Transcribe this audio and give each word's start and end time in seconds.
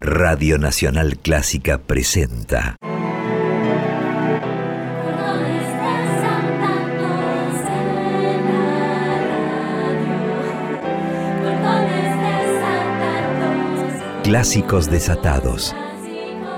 Radio 0.00 0.58
Nacional 0.58 1.18
Clásica 1.18 1.78
presenta. 1.78 2.76
Clásicos 14.22 14.88
desatados. 14.88 15.74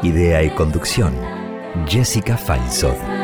Idea 0.03 0.43
y 0.43 0.51
conducción. 0.51 1.15
Jessica 1.89 2.37
Feinsohn. 2.37 3.20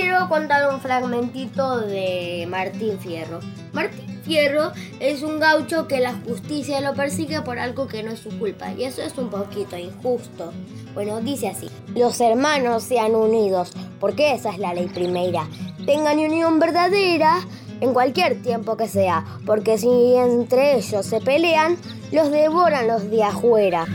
Quiero 0.00 0.28
contar 0.28 0.68
un 0.72 0.78
fragmentito 0.80 1.80
de 1.80 2.46
Martín 2.50 2.98
Fierro. 2.98 3.40
Martín 3.72 4.20
Fierro 4.24 4.72
es 5.00 5.22
un 5.22 5.40
gaucho 5.40 5.88
que 5.88 6.00
la 6.00 6.12
justicia 6.26 6.82
lo 6.82 6.92
persigue 6.94 7.40
por 7.40 7.58
algo 7.58 7.86
que 7.86 8.02
no 8.02 8.10
es 8.10 8.20
su 8.20 8.28
culpa 8.38 8.72
y 8.74 8.84
eso 8.84 9.00
es 9.00 9.16
un 9.16 9.30
poquito 9.30 9.78
injusto. 9.78 10.52
Bueno, 10.92 11.20
dice 11.22 11.48
así, 11.48 11.70
los 11.94 12.20
hermanos 12.20 12.82
sean 12.82 13.14
unidos, 13.14 13.72
porque 13.98 14.34
esa 14.34 14.50
es 14.50 14.58
la 14.58 14.74
ley 14.74 14.88
primera. 14.88 15.48
Tengan 15.86 16.18
unión 16.18 16.58
verdadera 16.58 17.38
en 17.80 17.94
cualquier 17.94 18.42
tiempo 18.42 18.76
que 18.76 18.88
sea, 18.88 19.24
porque 19.46 19.78
si 19.78 20.14
entre 20.16 20.76
ellos 20.76 21.06
se 21.06 21.22
pelean, 21.22 21.78
los 22.12 22.30
devoran 22.30 22.86
los 22.86 23.10
de 23.10 23.22
afuera. 23.24 23.86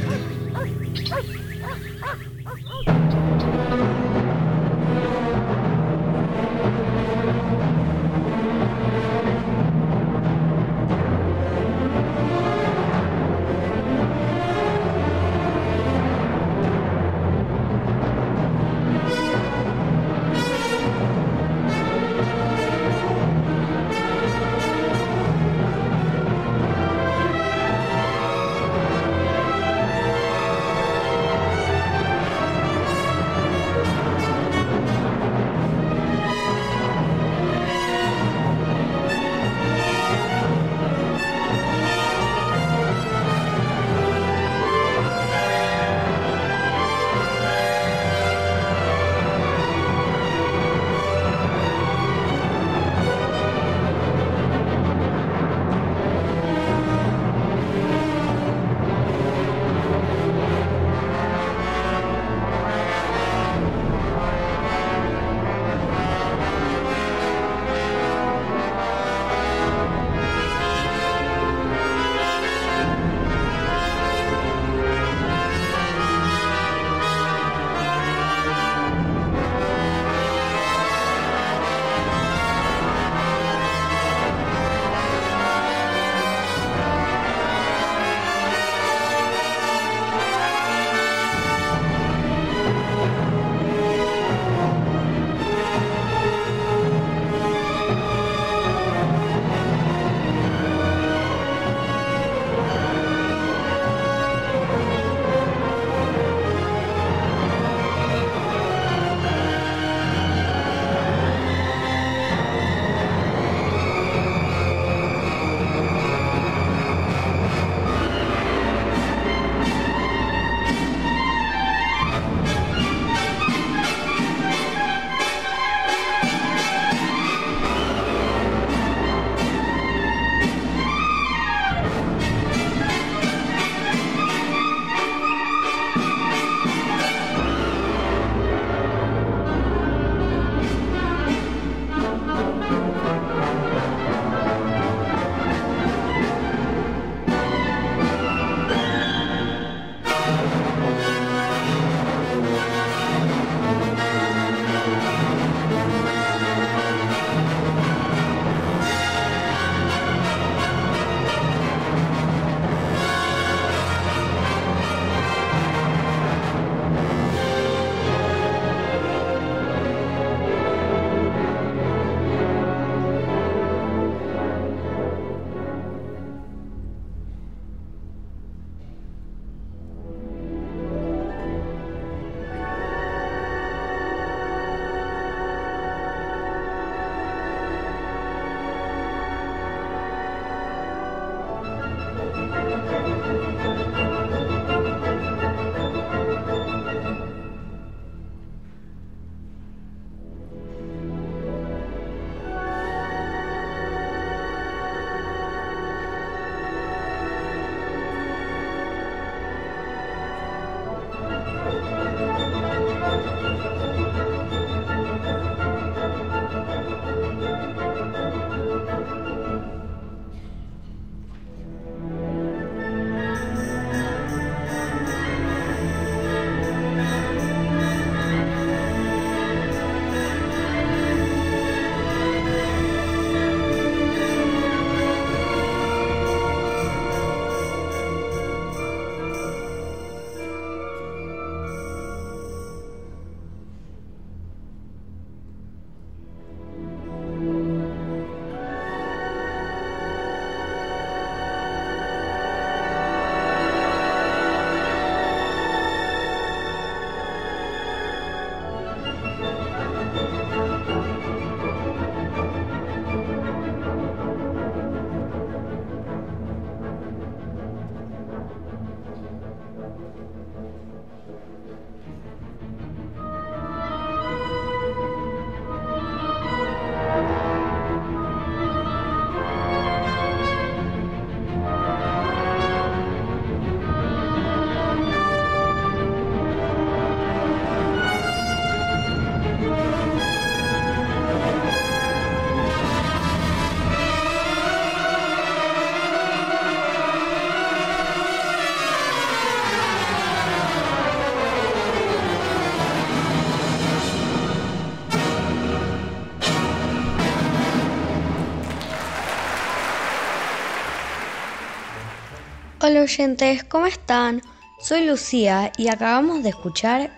Hola 312.91 313.03
oyentes, 313.03 313.63
¿cómo 313.63 313.85
están? 313.85 314.41
Soy 314.81 315.05
Lucía 315.05 315.71
y 315.77 315.87
acabamos 315.87 316.43
de 316.43 316.49
escuchar 316.49 317.09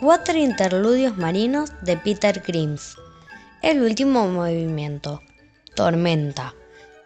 cuatro 0.00 0.36
interludios 0.36 1.16
marinos 1.16 1.70
de 1.82 1.96
Peter 1.96 2.42
Grimes. 2.44 2.96
El 3.62 3.80
último 3.82 4.26
movimiento, 4.26 5.22
Tormenta, 5.76 6.56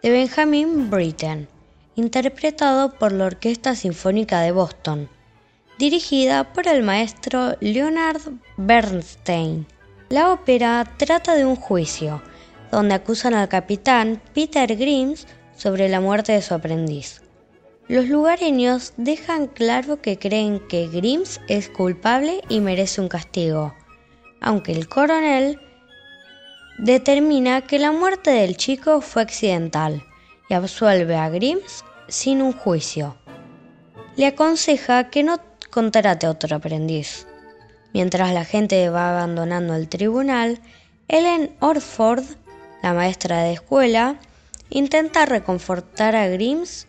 de 0.01 0.09
Benjamin 0.09 0.89
Britten, 0.89 1.47
interpretado 1.93 2.95
por 2.95 3.11
la 3.11 3.25
Orquesta 3.25 3.75
Sinfónica 3.75 4.41
de 4.41 4.53
Boston, 4.53 5.07
dirigida 5.77 6.51
por 6.51 6.67
el 6.67 6.81
maestro 6.81 7.57
Leonard 7.59 8.21
Bernstein. 8.57 9.67
La 10.09 10.31
ópera 10.33 10.95
trata 10.97 11.35
de 11.35 11.45
un 11.45 11.55
juicio, 11.55 12.23
donde 12.71 12.95
acusan 12.95 13.35
al 13.35 13.49
capitán 13.49 14.19
Peter 14.33 14.75
Grimes 14.75 15.27
sobre 15.55 15.89
la 15.89 16.01
muerte 16.01 16.31
de 16.31 16.41
su 16.41 16.55
aprendiz. 16.55 17.21
Los 17.89 18.07
lugareños 18.07 18.93
dejan 18.97 19.47
claro 19.47 19.99
que 19.99 20.19
creen 20.19 20.59
que 20.67 20.87
Grims 20.87 21.41
es 21.47 21.69
culpable 21.69 22.41
y 22.47 22.59
merece 22.59 23.01
un 23.01 23.07
castigo, 23.07 23.73
aunque 24.41 24.73
el 24.73 24.87
coronel 24.87 25.59
determina 26.77 27.61
que 27.61 27.79
la 27.79 27.91
muerte 27.91 28.29
del 28.29 28.57
chico 28.57 29.01
fue 29.01 29.23
accidental 29.23 30.03
y 30.51 30.53
absuelve 30.53 31.15
a 31.15 31.29
Grims 31.29 31.83
sin 32.07 32.43
un 32.43 32.53
juicio. 32.53 33.17
Le 34.17 34.27
aconseja 34.27 35.09
que 35.09 35.23
no 35.23 35.39
contrate 35.71 36.27
a 36.27 36.29
otro 36.29 36.57
aprendiz. 36.57 37.25
Mientras 37.91 38.31
la 38.35 38.45
gente 38.45 38.87
va 38.89 39.09
abandonando 39.09 39.73
el 39.73 39.89
tribunal, 39.89 40.59
Ellen 41.07 41.55
Orford, 41.59 42.23
la 42.83 42.93
maestra 42.93 43.41
de 43.41 43.53
escuela, 43.53 44.19
intenta 44.69 45.25
reconfortar 45.25 46.15
a 46.15 46.27
Grims 46.27 46.85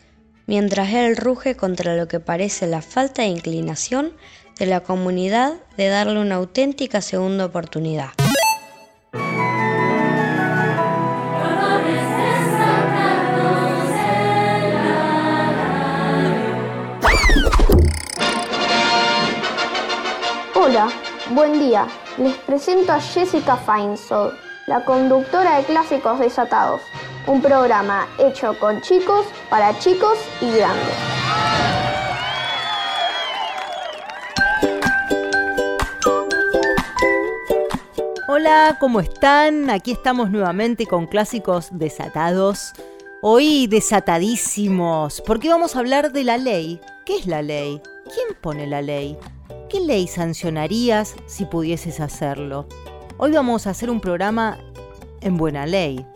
mientras 0.51 0.93
él 0.93 1.17
ruge 1.17 1.55
contra 1.55 1.95
lo 1.95 2.09
que 2.09 2.19
parece 2.19 2.67
la 2.67 2.83
falta 2.83 3.23
de 3.23 3.29
inclinación 3.29 4.13
de 4.59 4.67
la 4.67 4.81
comunidad 4.81 5.53
de 5.77 5.87
darle 5.87 6.19
una 6.19 6.35
auténtica 6.35 7.01
segunda 7.03 7.45
oportunidad. 7.47 8.09
Hola, 20.57 20.89
buen 21.31 21.61
día. 21.61 21.87
Les 22.19 22.35
presento 22.39 22.91
a 22.91 23.01
Jessica 23.01 23.57
Feinsold, 23.57 24.35
la 24.67 24.85
conductora 24.85 25.59
de 25.59 25.65
Clásicos 25.67 26.19
Desatados 26.19 26.81
un 27.27 27.43
programa 27.43 28.09
hecho 28.19 28.59
con 28.59 28.81
chicos, 28.81 29.27
para 29.49 29.79
chicos 29.79 30.19
y 30.41 30.51
grandes. 30.51 30.95
Hola, 38.29 38.77
¿cómo 38.81 39.01
están? 39.01 39.71
Aquí 39.71 39.93
estamos 39.93 40.31
nuevamente 40.31 40.87
con 40.87 41.07
clásicos 41.07 41.69
desatados. 41.73 42.73
Hoy 43.23 43.67
desatadísimos, 43.67 45.21
porque 45.27 45.51
vamos 45.51 45.77
a 45.77 45.81
hablar 45.81 46.13
de 46.13 46.25
la 46.25 46.39
ley. 46.39 46.81
¿Qué 47.05 47.17
es 47.17 47.27
la 47.27 47.43
ley? 47.43 47.83
¿Quién 48.05 48.29
pone 48.41 48.67
la 48.67 48.81
ley? 48.81 49.19
¿Qué 49.69 49.81
ley 49.81 50.07
sancionarías 50.07 51.15
si 51.27 51.45
pudieses 51.45 52.01
hacerlo? 52.01 52.67
Hoy 53.19 53.33
vamos 53.33 53.67
a 53.67 53.71
hacer 53.71 53.91
un 53.91 54.01
programa 54.01 54.59
en 55.21 55.37
buena 55.37 55.67
ley. 55.67 56.07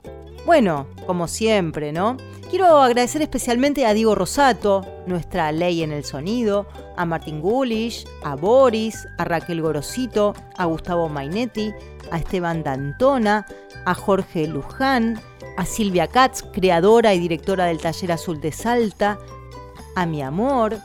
Bueno, 0.47 0.87
como 1.07 1.27
siempre, 1.27 1.93
¿no? 1.93 2.17
Quiero 2.51 2.83
agradecer 2.83 3.23
especialmente 3.23 3.87
a 3.87 3.95
Diego 3.95 4.15
Rosato, 4.15 4.87
nuestra 5.07 5.51
ley 5.53 5.83
en 5.83 5.91
el 5.91 6.05
sonido, 6.05 6.67
a 6.97 7.07
Martín 7.07 7.41
Gulish, 7.41 8.07
a 8.23 8.37
Boris, 8.37 9.09
a 9.19 9.25
Raquel 9.25 9.63
Gorosito, 9.63 10.35
a 10.57 10.67
Gustavo 10.67 11.09
Mainetti, 11.09 11.73
a 12.11 12.19
Esteban 12.19 12.63
Dantona, 12.63 13.47
a 13.87 13.95
Jorge 13.95 14.47
Luján, 14.47 15.21
a 15.57 15.65
Silvia 15.65 16.07
Katz, 16.09 16.43
creadora 16.53 17.15
y 17.15 17.19
directora 17.19 17.65
del 17.67 17.81
Taller 17.81 18.13
Azul 18.13 18.41
de 18.41 18.53
Salta, 18.53 19.19
a 19.97 20.07
mi 20.07 20.23
amor, 20.23 20.77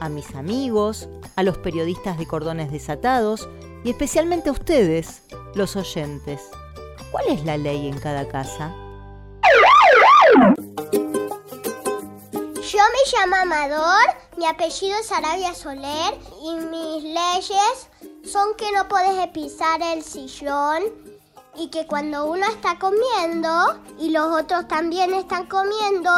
a 0.00 0.08
mis 0.08 0.34
amigos, 0.34 1.08
a 1.36 1.42
los 1.42 1.58
periodistas 1.58 2.18
de 2.18 2.26
Cordones 2.26 2.70
Desatados 2.70 3.48
y 3.84 3.90
especialmente 3.90 4.48
a 4.48 4.52
ustedes, 4.52 5.24
los 5.54 5.76
oyentes. 5.76 6.40
¿Cuál 7.10 7.26
es 7.28 7.44
la 7.44 7.56
ley 7.56 7.88
en 7.88 7.98
cada 7.98 8.26
casa? 8.28 8.74
Yo 10.32 10.40
me 12.78 13.02
llamo 13.12 13.36
Amador, 13.36 14.16
mi 14.38 14.46
apellido 14.46 14.96
es 14.98 15.12
Arabia 15.12 15.54
Soler 15.54 16.18
y 16.42 16.54
mis 16.54 17.04
leyes 17.04 17.90
son 18.24 18.54
que 18.56 18.72
no 18.72 18.88
puedes 18.88 19.28
pisar 19.28 19.82
el 19.82 20.02
sillón 20.02 20.84
y 21.54 21.68
que 21.68 21.86
cuando 21.86 22.24
uno 22.24 22.46
está 22.46 22.78
comiendo 22.78 23.78
y 23.98 24.08
los 24.08 24.40
otros 24.40 24.66
también 24.68 25.12
están 25.12 25.44
comiendo 25.46 26.10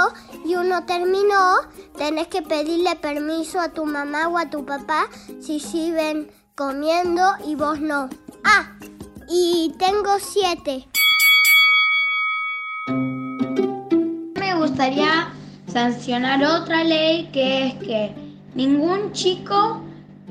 y 0.45 0.55
uno 0.55 0.87
terminó, 0.87 1.57
tenés 1.97 2.29
que 2.29 2.43
pedirle 2.43 2.95
permiso 2.97 3.59
a 3.59 3.71
tu 3.71 3.85
mamá 3.85 4.29
o 4.29 4.39
a 4.39 4.49
tu 4.49 4.65
papá 4.65 5.09
si 5.41 5.59
siguen 5.59 6.33
comiendo 6.55 7.33
y 7.45 7.57
vos 7.57 7.81
no. 7.81 8.09
Ah, 8.45 8.79
y 9.29 9.75
tengo 9.77 10.21
siete. 10.21 10.89
Gustaría 14.75 15.29
sancionar 15.69 16.43
otra 16.43 16.83
ley 16.83 17.29
que 17.33 17.69
es 17.69 17.75
que 17.75 18.13
ningún 18.57 19.13
chico 19.13 19.81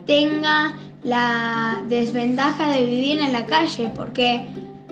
tenga 0.05 0.73
la 1.01 1.81
desventaja 1.87 2.71
de 2.71 2.83
vivir 2.83 3.19
en 3.21 3.31
la 3.31 3.45
calle 3.45 3.89
porque 3.95 4.45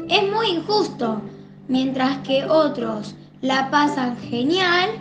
es 0.07 0.31
muy 0.31 0.51
injusto. 0.51 1.21
Mientras 1.67 2.19
que 2.19 2.45
otros 2.45 3.13
la 3.41 3.69
pasan 3.69 4.15
genial, 4.19 4.91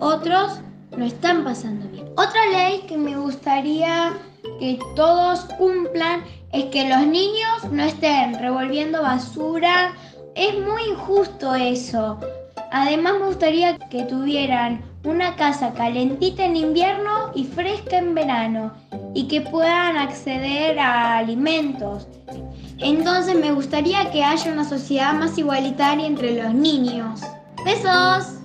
otros 0.00 0.58
no 0.96 1.04
están 1.04 1.44
pasando 1.44 1.86
bien. 1.90 2.06
Otra 2.16 2.44
ley 2.50 2.80
que 2.88 2.98
me 2.98 3.16
gustaría 3.16 4.14
que 4.58 4.76
todos 4.96 5.44
cumplan 5.56 6.24
es 6.52 6.64
que 6.64 6.88
los 6.88 7.06
niños 7.06 7.62
no 7.70 7.84
estén 7.84 8.36
revolviendo 8.40 9.02
basura. 9.02 9.94
Es 10.34 10.58
muy 10.58 10.82
injusto 10.90 11.54
eso. 11.54 12.18
Además 12.72 13.14
me 13.20 13.26
gustaría 13.26 13.78
que 13.78 14.04
tuvieran 14.04 14.82
una 15.04 15.34
casa 15.36 15.72
calentita 15.72 16.44
en 16.44 16.56
invierno 16.56 17.32
y 17.34 17.44
fresca 17.44 17.98
en 17.98 18.14
verano 18.14 18.72
y 19.14 19.26
que 19.28 19.40
puedan 19.40 19.96
acceder 19.96 20.78
a 20.78 21.18
alimentos. 21.18 22.06
Entonces 22.78 23.34
me 23.34 23.52
gustaría 23.52 24.10
que 24.10 24.22
haya 24.22 24.52
una 24.52 24.64
sociedad 24.64 25.12
más 25.14 25.36
igualitaria 25.36 26.06
entre 26.06 26.42
los 26.42 26.54
niños. 26.54 27.20
¡Besos! 27.64 28.39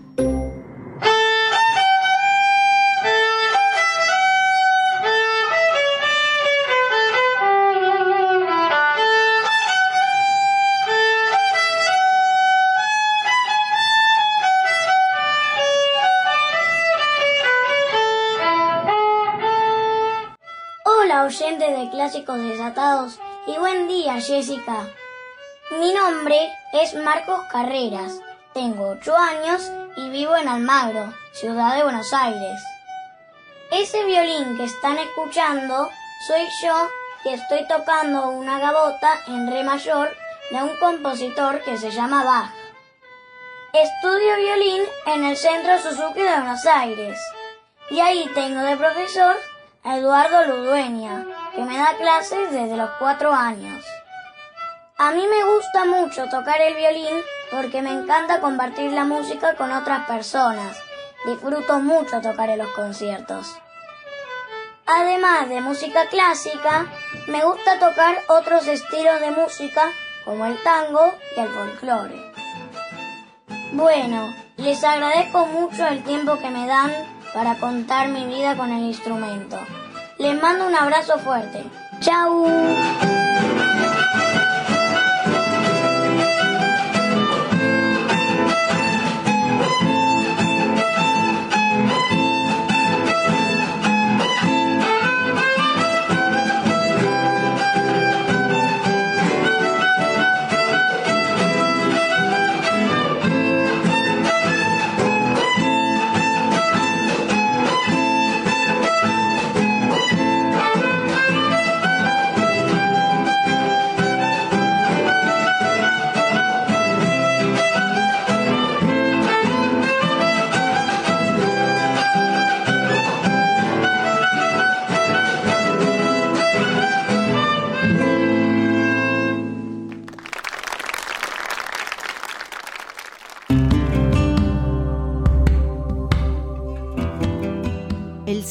De 21.58 21.90
Clásicos 21.90 22.38
Desatados 22.38 23.18
y 23.48 23.58
buen 23.58 23.88
día 23.88 24.20
Jessica. 24.20 24.90
Mi 25.80 25.94
nombre 25.94 26.36
es 26.74 26.94
Marcos 26.96 27.40
Carreras, 27.50 28.20
tengo 28.54 28.90
8 28.90 29.16
años 29.16 29.72
y 29.96 30.10
vivo 30.10 30.36
en 30.36 30.50
Almagro, 30.50 31.14
ciudad 31.32 31.78
de 31.78 31.84
Buenos 31.84 32.12
Aires. 32.12 32.62
Ese 33.72 34.04
violín 34.04 34.58
que 34.58 34.66
están 34.66 35.00
escuchando 35.00 35.90
soy 36.28 36.42
yo 36.62 36.90
que 37.24 37.36
estoy 37.36 37.66
tocando 37.70 38.28
una 38.32 38.60
gabota 38.60 39.22
en 39.28 39.50
re 39.50 39.64
mayor 39.64 40.10
de 40.52 40.62
un 40.62 40.76
compositor 40.76 41.62
que 41.62 41.78
se 41.78 41.90
llama 41.90 42.26
Bach. 42.26 42.52
Estudio 43.72 44.36
violín 44.36 44.82
en 45.06 45.24
el 45.24 45.38
Centro 45.38 45.80
Suzuki 45.80 46.20
de 46.20 46.36
Buenos 46.36 46.66
Aires 46.66 47.18
y 47.90 48.02
ahí 48.02 48.30
tengo 48.36 48.60
de 48.60 48.76
profesor 48.76 49.38
a 49.86 49.98
Eduardo 49.98 50.46
Ludueña, 50.48 51.26
que 51.56 51.64
me 51.64 51.78
da 51.78 51.96
clases 51.98 52.52
desde 52.52 52.76
los 52.76 52.90
cuatro 53.00 53.34
años. 53.34 53.84
A 54.98 55.12
mí 55.12 55.26
me 55.28 55.44
gusta 55.44 55.86
mucho 55.86 56.26
tocar 56.30 56.60
el 56.62 56.76
violín 56.76 57.22
porque 57.52 57.82
me 57.82 57.92
encanta 57.92 58.42
compartir 58.42 58.92
la 58.92 59.06
música 59.06 59.56
con 59.56 59.72
otras 59.72 60.06
personas. 60.06 60.78
Disfruto 61.26 61.80
mucho 61.80 62.22
tocar 62.22 62.50
en 62.50 62.60
los 62.60 62.70
conciertos. 62.70 63.58
Además 64.86 65.50
de 65.50 65.62
música 65.62 66.08
clásica, 66.10 66.86
me 67.28 67.44
gusta 67.44 67.80
tocar 67.80 68.22
otros 68.28 68.68
estilos 68.68 69.20
de 69.20 69.32
música 69.32 69.92
como 70.26 70.46
el 70.46 70.62
tango 70.62 71.14
y 71.36 71.40
el 71.40 71.48
folclore. 71.50 72.32
Bueno, 73.72 74.34
les 74.58 74.84
agradezco 74.84 75.46
mucho 75.48 75.88
el 75.88 76.04
tiempo 76.04 76.38
que 76.38 76.50
me 76.50 76.68
dan 76.68 76.92
para 77.34 77.56
contar 77.56 78.10
mi 78.10 78.26
vida 78.26 78.56
con 78.56 78.72
el 78.72 78.84
instrumento. 78.84 79.58
Les 80.25 80.41
mando 80.41 80.65
un 80.65 80.74
abrazo 80.74 81.20
fuerte. 81.20 81.63
¡Chao! 82.00 82.48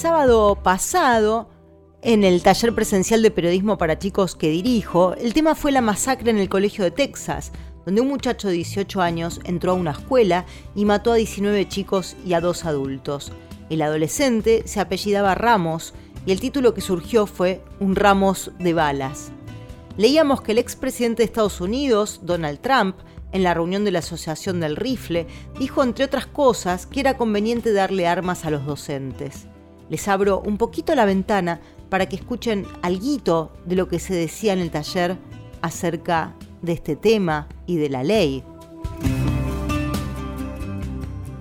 Sábado 0.04 0.56
pasado, 0.62 1.48
en 2.02 2.24
el 2.24 2.42
taller 2.42 2.74
presencial 2.74 3.22
de 3.22 3.30
periodismo 3.30 3.78
para 3.78 3.98
chicos 3.98 4.36
que 4.36 4.50
dirijo, 4.50 5.14
el 5.14 5.32
tema 5.32 5.54
fue 5.54 5.72
la 5.72 5.80
masacre 5.80 6.30
en 6.30 6.36
el 6.36 6.50
colegio 6.50 6.84
de 6.84 6.90
Texas, 6.90 7.52
donde 7.86 8.02
un 8.02 8.08
muchacho 8.08 8.48
de 8.48 8.52
18 8.52 9.00
años 9.00 9.40
entró 9.44 9.72
a 9.72 9.76
una 9.76 9.92
escuela 9.92 10.44
y 10.74 10.84
mató 10.84 11.10
a 11.10 11.14
19 11.14 11.66
chicos 11.68 12.16
y 12.26 12.34
a 12.34 12.42
dos 12.42 12.66
adultos. 12.66 13.32
El 13.70 13.80
adolescente 13.80 14.64
se 14.66 14.78
apellidaba 14.78 15.34
Ramos 15.34 15.94
y 16.26 16.32
el 16.32 16.40
título 16.40 16.74
que 16.74 16.82
surgió 16.82 17.26
fue 17.26 17.62
Un 17.80 17.96
Ramos 17.96 18.50
de 18.58 18.74
Balas. 18.74 19.32
Leíamos 19.96 20.42
que 20.42 20.52
el 20.52 20.58
expresidente 20.58 21.22
de 21.22 21.28
Estados 21.28 21.62
Unidos, 21.62 22.20
Donald 22.24 22.60
Trump, 22.60 22.96
en 23.32 23.42
la 23.42 23.54
reunión 23.54 23.86
de 23.86 23.92
la 23.92 24.00
Asociación 24.00 24.60
del 24.60 24.76
Rifle, 24.76 25.26
dijo, 25.58 25.82
entre 25.82 26.04
otras 26.04 26.26
cosas, 26.26 26.84
que 26.84 27.00
era 27.00 27.16
conveniente 27.16 27.72
darle 27.72 28.06
armas 28.06 28.44
a 28.44 28.50
los 28.50 28.66
docentes. 28.66 29.46
Les 29.88 30.08
abro 30.08 30.40
un 30.40 30.56
poquito 30.56 30.94
la 30.94 31.04
ventana 31.04 31.60
para 31.90 32.06
que 32.06 32.16
escuchen 32.16 32.66
algo 32.82 33.52
de 33.66 33.76
lo 33.76 33.88
que 33.88 33.98
se 33.98 34.14
decía 34.14 34.52
en 34.52 34.60
el 34.60 34.70
taller 34.70 35.16
acerca 35.62 36.34
de 36.62 36.72
este 36.72 36.96
tema 36.96 37.48
y 37.66 37.76
de 37.76 37.88
la 37.88 38.02
ley. 38.02 38.42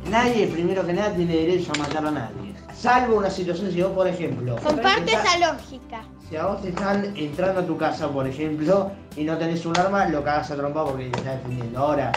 Nadie, 0.10 0.48
primero 0.48 0.86
que 0.86 0.94
nada, 0.94 1.16
tiene 1.16 1.36
derecho 1.36 1.72
a 1.76 1.80
matar 1.80 2.06
a 2.06 2.12
nadie. 2.12 2.54
Salvo 2.76 3.16
una 3.16 3.30
situación, 3.30 3.72
si 3.72 3.82
vos, 3.82 3.94
por 3.94 4.08
ejemplo... 4.08 4.58
Comparte 4.58 5.14
esa 5.14 5.54
lógica. 5.54 6.04
Si 6.30 6.36
a 6.36 6.48
vos 6.48 6.62
te 6.62 6.70
están 6.70 7.16
entrando 7.16 7.62
a 7.62 7.66
tu 7.66 7.78
casa, 7.78 8.10
por 8.10 8.28
ejemplo, 8.28 8.92
y 9.16 9.24
no 9.24 9.38
tenés 9.38 9.66
un 9.66 9.78
arma, 9.78 10.06
lo 10.08 10.24
cagas 10.24 10.52
a 10.52 10.56
trompa 10.56 10.86
porque 10.86 11.10
te 11.10 11.18
estás 11.18 11.38
defendiendo. 11.38 11.80
Ahora, 11.80 12.12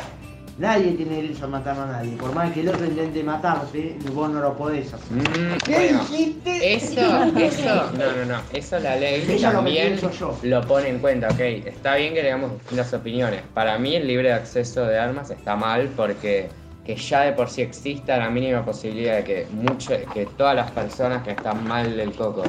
nadie 0.58 0.92
tiene 0.92 1.16
derecho 1.16 1.44
a 1.44 1.48
matar 1.48 1.78
a 1.78 1.86
nadie. 1.86 2.16
Por 2.16 2.34
más 2.34 2.52
que 2.52 2.60
el 2.60 2.68
otro 2.68 2.84
intente 2.86 3.22
matarte, 3.22 3.96
vos 4.12 4.30
no 4.30 4.40
lo 4.40 4.56
podés 4.56 4.92
hacer. 4.92 5.16
Mm, 5.16 5.58
¿Qué 5.64 5.72
bueno, 5.72 6.04
dijiste? 6.10 6.74
Eso, 6.74 7.00
eso, 7.38 7.92
no, 7.92 8.12
no, 8.12 8.24
no, 8.24 8.40
eso 8.52 8.78
la 8.78 8.96
ley 8.96 9.24
Eso 9.28 9.46
lo 9.48 9.52
también 9.52 9.98
yo. 9.98 10.38
lo 10.42 10.66
pone 10.66 10.88
en 10.88 10.98
cuenta, 10.98 11.28
ok, 11.28 11.40
está 11.40 11.96
bien 11.96 12.14
que 12.14 12.22
digamos 12.22 12.52
distintas 12.52 12.92
opiniones. 12.94 13.42
Para 13.54 13.78
mí 13.78 13.94
el 13.96 14.06
libre 14.06 14.32
acceso 14.32 14.84
de 14.86 14.98
armas 14.98 15.30
está 15.30 15.56
mal 15.56 15.88
porque 15.96 16.48
que 16.84 16.94
ya 16.94 17.22
de 17.22 17.32
por 17.32 17.50
sí 17.50 17.62
exista 17.62 18.16
la 18.16 18.30
mínima 18.30 18.64
posibilidad 18.64 19.16
de 19.16 19.24
que 19.24 19.46
mucho, 19.50 19.92
que 20.14 20.24
todas 20.36 20.54
las 20.54 20.70
personas 20.70 21.24
que 21.24 21.32
están 21.32 21.66
mal 21.66 21.96
del 21.96 22.12
coco 22.12 22.44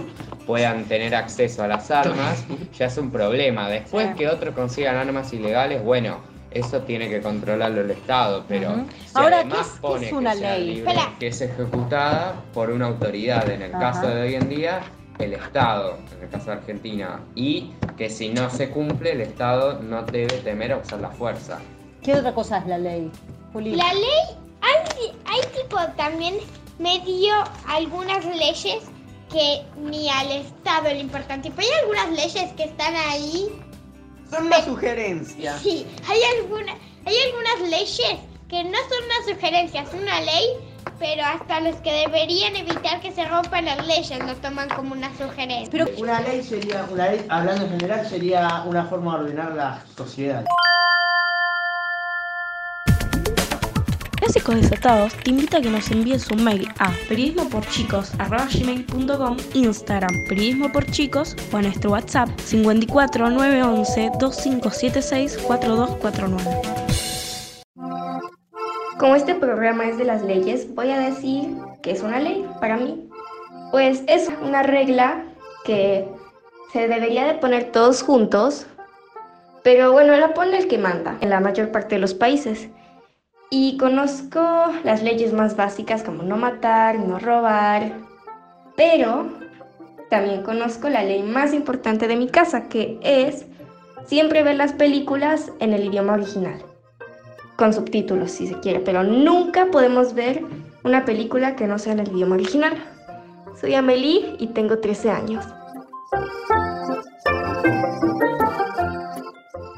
puedan 0.46 0.84
tener 0.86 1.16
acceso 1.16 1.64
a 1.64 1.68
las 1.68 1.90
armas, 1.90 2.46
ya 2.78 2.86
es 2.86 2.98
un 3.00 3.10
problema. 3.10 3.68
Después 3.68 4.16
que 4.16 4.28
otros 4.28 4.54
consigan 4.54 4.96
armas 4.96 5.34
ilegales, 5.34 5.84
bueno, 5.84 6.20
eso 6.51 6.82
tiene 6.82 7.10
que 7.10 7.22
controlarlo 7.22 7.82
el 7.82 7.92
Estado, 7.92 8.44
pero 8.48 8.72
Ujú. 8.72 8.86
si 9.06 9.12
Ahora, 9.18 9.38
además 9.39 9.58
¿qué 9.58 9.62
es- 9.63 9.72
qué 9.74 9.80
pone 9.82 10.04
es 10.06 10.10
que 10.10 10.16
una 10.16 10.34
sea 10.36 10.58
ley? 10.58 10.66
libre, 10.75 10.92
Espera. 10.92 11.13
que 11.20 11.27
es 11.27 11.42
ejecutada 11.42 12.36
por 12.54 12.70
una 12.72 12.88
autoridad, 12.88 13.50
en 13.50 13.62
el 13.62 13.75
Ajá. 13.75 13.92
caso 13.92 14.08
de 14.08 14.22
hoy 14.22 14.36
en 14.36 14.50
día, 14.50 14.80
el 15.20 15.34
Estado, 15.34 15.98
en 16.16 16.24
el 16.24 16.30
caso 16.30 16.46
de 16.46 16.51
Argentina, 16.54 17.20
y 17.36 17.72
que 17.98 18.10
si 18.10 18.30
no 18.30 18.50
se 18.50 18.70
cumple, 18.70 19.12
el 19.13 19.22
Estado 19.22 19.80
no 19.82 20.04
debe 20.04 20.38
temer 20.38 20.72
a 20.74 20.77
usar 20.77 21.00
la 21.00 21.10
fuerza. 21.10 21.60
¿Qué 22.04 22.13
otra 22.13 22.34
cosa 22.34 22.60
es 22.60 22.68
la 22.68 22.77
ley? 22.77 23.12
Juli? 23.54 23.75
La 23.75 23.92
ley, 23.94 24.38
hay, 24.62 25.12
hay 25.25 25.42
tipo 25.60 25.77
también 25.98 26.36
medio 26.80 27.34
algunas 27.68 28.24
leyes 28.25 28.84
que 29.32 29.63
ni 29.82 30.08
al 30.10 30.32
Estado 30.32 30.86
le 30.89 31.00
importan. 31.00 31.42
Tipo, 31.42 31.60
hay 31.62 31.68
algunas 31.82 32.12
leyes 32.12 32.54
que 32.54 32.63
están 32.66 32.94
ahí. 32.96 33.48
Son 34.29 34.46
una 34.46 34.62
sugerencia. 34.62 35.57
Sí, 35.57 35.86
hay, 36.07 36.19
alguna, 36.38 36.74
hay 37.05 37.15
algunas 37.27 37.69
leyes 37.69 38.19
que 38.50 38.63
no 38.63 38.77
son 38.77 39.03
una 39.05 39.34
sugerencia, 39.34 39.81
es 39.81 39.93
una 39.93 40.19
ley, 40.22 40.48
pero 41.00 41.24
hasta 41.24 41.60
los 41.62 41.75
que 41.77 41.91
deberían 41.91 42.55
evitar 42.55 43.01
que 43.01 43.12
se 43.12 43.25
rompan 43.25 43.65
las 43.65 43.86
leyes 43.88 44.19
lo 44.19 44.36
toman 44.36 44.69
como 44.69 44.93
una 44.93 45.15
sugerencia. 45.17 45.86
Una 45.98 46.22
ley 46.22 46.43
sería, 46.43 46.86
una 46.91 47.10
ley, 47.10 47.25
hablando 47.29 47.65
en 47.65 47.72
general, 47.72 48.07
sería 48.07 48.63
una 48.65 48.86
forma 48.86 49.17
de 49.17 49.24
ordenar 49.24 49.51
la 49.53 49.84
sociedad. 49.96 50.46
Clásicos 54.27 54.55
Desatados 54.55 55.13
te 55.24 55.29
invita 55.29 55.60
a 55.60 55.62
que 55.62 55.69
nos 55.69 55.89
envíes 55.89 56.29
un 56.29 56.43
mail 56.43 56.67
a 56.79 56.91
periodismoporchicos.com, 57.07 59.38
Instagram 59.53 60.12
periodismo 60.27 60.69
por 60.69 60.86
chicos 60.88 61.34
o 61.53 61.55
a 61.55 61.62
nuestro 61.62 61.91
WhatsApp 61.91 62.27
54 62.38 63.29
911 63.29 64.12
2576 64.19 65.38
4249. 65.38 66.62
Como 69.00 69.15
este 69.15 69.34
programa 69.34 69.88
es 69.88 69.98
de 69.98 70.03
las 70.03 70.22
leyes, 70.24 70.75
voy 70.75 70.91
a 70.91 71.00
decir 71.00 71.55
que 71.81 71.91
es 71.91 72.01
una 72.01 72.19
ley 72.19 72.46
para 72.60 72.75
mí. 72.75 73.07
Pues 73.72 74.03
es 74.07 74.29
una 74.43 74.62
regla 74.62 75.24
que 75.63 76.05
se 76.74 76.89
debería 76.89 77.25
de 77.25 77.36
poner 77.36 77.72
todos 77.72 78.03
juntos, 78.03 78.67
pero 79.63 79.93
bueno, 79.93 80.17
la 80.17 80.34
pone 80.34 80.57
el 80.57 80.67
que 80.67 80.77
manda 80.77 81.17
en 81.22 81.29
la 81.29 81.39
mayor 81.39 81.72
parte 81.72 81.96
de 81.96 82.01
los 82.01 82.13
países. 82.13 82.67
Y 83.50 83.77
conozco 83.77 84.42
las 84.84 85.04
leyes 85.04 85.34
más 85.34 85.56
básicas 85.56 86.04
como 86.04 86.24
no 86.24 86.38
matar, 86.38 87.00
no 87.00 87.18
robar, 87.20 87.94
pero 88.75 89.30
también 90.10 90.44
conozco 90.44 90.89
la 90.89 91.04
ley 91.04 91.24
más 91.24 91.54
importante 91.54 92.08
de 92.08 92.16
mi 92.16 92.27
casa, 92.27 92.68
que 92.68 93.00
es 93.01 93.46
siempre 94.06 94.44
ver 94.44 94.56
las 94.56 94.74
películas 94.74 95.51
en 95.60 95.74
el 95.74 95.86
idioma 95.86 96.13
original 96.13 96.62
con 97.58 97.74
subtítulos 97.74 98.32
si 98.32 98.48
se 98.48 98.60
quiere, 98.60 98.80
pero 98.80 99.04
nunca 99.04 99.66
podemos 99.72 100.13
ver 100.13 100.46
una 100.84 101.04
película 101.04 101.56
que 101.56 101.68
no 101.68 101.80
sea 101.80 101.94
en 101.94 102.00
el 102.00 102.12
idioma 102.12 102.36
original. 102.36 102.74
Soy 103.60 103.74
Amelie 103.74 104.36
y 104.39 104.48
tengo 104.48 104.77
13 104.77 105.10
años. 105.10 105.44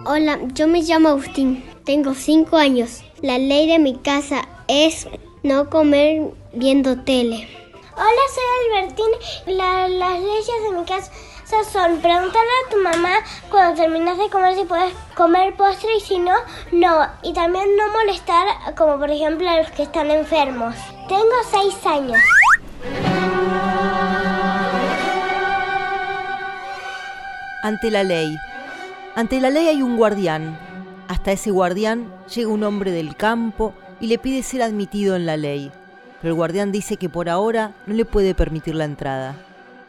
Hola, 0.06 0.40
yo 0.54 0.68
me 0.68 0.82
llamo 0.82 1.10
Agustín, 1.10 1.64
tengo 1.86 2.14
5 2.14 2.58
años. 2.58 3.04
La 3.22 3.38
ley 3.38 3.68
de 3.68 3.80
mi 3.80 3.96
casa 3.98 4.48
es 4.68 5.08
no 5.44 5.70
comer 5.70 6.32
viendo 6.54 7.02
tele. 7.04 7.48
Hola, 7.96 8.26
soy 8.34 8.78
Albertín. 8.80 9.58
La- 9.58 9.88
las 9.90 10.20
leyes 10.20 10.64
de 10.64 10.78
mi 10.78 10.86
casa 10.86 11.12
son 11.72 11.98
preguntarle 12.00 12.50
a 12.66 12.70
tu 12.70 12.78
mamá 12.82 13.16
cuando 13.50 13.82
terminas 13.82 14.18
de 14.18 14.30
comer 14.30 14.56
si 14.56 14.64
puedes 14.66 14.94
comer 15.16 15.56
postre 15.56 15.96
y 15.98 16.00
si 16.00 16.20
no, 16.20 16.34
no. 16.72 17.08
Y 17.24 17.34
también 17.34 17.66
no 17.76 17.92
molestar 17.92 18.48
como 18.78 18.98
por 18.98 19.10
ejemplo 19.12 19.50
a 19.50 19.58
los 19.58 19.72
que 19.72 19.84
están 19.84 20.12
enfermos. 20.12 20.76
Tengo 21.10 21.36
6 21.52 21.86
años. 21.86 22.20
Ante 27.64 27.92
la 27.92 28.04
ley. 28.04 28.38
Ante 29.16 29.40
la 29.42 29.50
ley 29.50 29.68
hay 29.68 29.82
un 29.82 29.98
guardián. 29.98 30.58
Hasta 31.10 31.32
ese 31.32 31.50
guardián 31.50 32.13
llega 32.36 32.50
un 32.50 32.63
hombre 32.63 32.92
del 32.92 33.16
campo 33.16 33.74
y 34.00 34.06
le 34.06 34.20
pide 34.20 34.44
ser 34.44 34.62
admitido 34.62 35.16
en 35.16 35.25
la 35.25 35.38
ley. 35.38 35.72
Pero 36.22 36.34
el 36.34 36.38
guardián 36.38 36.72
dice 36.72 36.98
que 36.98 37.10
por 37.10 37.30
ahora 37.30 37.74
no 37.88 37.96
le 37.96 38.06
puede 38.06 38.36
permitir 38.36 38.75
la 38.75 38.86
entrada. 38.86 39.36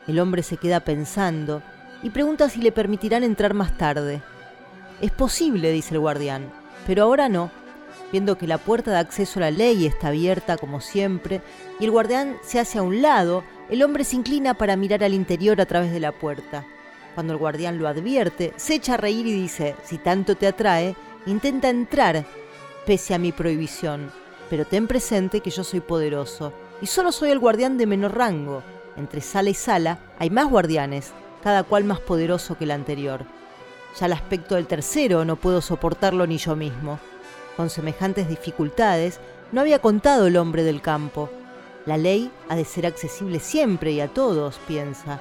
El 0.06 0.18
hombre 0.18 0.42
se 0.42 0.56
queda 0.56 0.80
pensando 0.80 1.60
y 2.02 2.08
pregunta 2.08 2.48
si 2.48 2.62
le 2.62 2.72
permitirán 2.72 3.22
entrar 3.22 3.52
más 3.52 3.76
tarde. 3.76 4.22
Es 5.02 5.10
posible, 5.10 5.70
dice 5.72 5.92
el 5.92 6.00
guardián, 6.00 6.50
pero 6.86 7.02
ahora 7.02 7.28
no. 7.28 7.50
viendo 8.10 8.38
que 8.38 8.46
la 8.46 8.56
puerta 8.56 8.90
de 8.90 8.96
acceso 8.96 9.40
a 9.40 9.42
la 9.42 9.50
ley 9.50 9.84
está 9.84 10.08
abierta 10.08 10.56
como 10.56 10.80
siempre 10.80 11.42
y 11.78 11.84
el 11.84 11.90
guardián 11.90 12.38
se 12.42 12.58
hace 12.58 12.78
a 12.78 12.82
un 12.82 13.02
lado, 13.02 13.44
el 13.68 13.82
hombre 13.82 14.04
se 14.04 14.16
inclina 14.16 14.54
para 14.54 14.74
mirar 14.74 15.04
al 15.04 15.12
interior 15.12 15.60
a 15.60 15.66
través 15.66 15.92
de 15.92 16.00
la 16.00 16.12
puerta. 16.12 16.64
Cuando 17.14 17.34
el 17.34 17.38
guardián 17.38 17.78
lo 17.78 17.88
advierte, 17.88 18.54
se 18.56 18.76
echa 18.76 18.94
a 18.94 18.96
reír 18.96 19.26
y 19.26 19.32
dice, 19.32 19.74
si 19.84 19.98
tanto 19.98 20.36
te 20.36 20.46
atrae, 20.46 20.96
intenta 21.26 21.68
entrar 21.68 22.24
pese 22.86 23.14
a 23.14 23.18
mi 23.18 23.32
prohibición, 23.32 24.10
pero 24.48 24.64
ten 24.64 24.86
presente 24.86 25.40
que 25.40 25.50
yo 25.50 25.64
soy 25.64 25.80
poderoso 25.80 26.52
y 26.80 26.86
solo 26.86 27.12
soy 27.12 27.30
el 27.30 27.38
guardián 27.38 27.78
de 27.78 27.86
menor 27.86 28.16
rango. 28.16 28.62
Entre 28.96 29.20
sala 29.20 29.50
y 29.50 29.54
sala 29.54 29.98
hay 30.18 30.30
más 30.30 30.48
guardianes, 30.48 31.12
cada 31.42 31.62
cual 31.62 31.84
más 31.84 32.00
poderoso 32.00 32.56
que 32.56 32.64
el 32.64 32.70
anterior. 32.70 33.24
Ya 33.98 34.06
el 34.06 34.12
aspecto 34.12 34.54
del 34.54 34.66
tercero 34.66 35.24
no 35.24 35.36
puedo 35.36 35.60
soportarlo 35.60 36.26
ni 36.26 36.38
yo 36.38 36.56
mismo. 36.56 36.98
Con 37.56 37.70
semejantes 37.70 38.28
dificultades 38.28 39.20
no 39.52 39.60
había 39.60 39.80
contado 39.80 40.26
el 40.26 40.36
hombre 40.36 40.62
del 40.62 40.80
campo. 40.80 41.28
La 41.86 41.96
ley 41.96 42.30
ha 42.48 42.56
de 42.56 42.64
ser 42.64 42.86
accesible 42.86 43.40
siempre 43.40 43.92
y 43.92 44.00
a 44.00 44.08
todos, 44.08 44.58
piensa. 44.66 45.20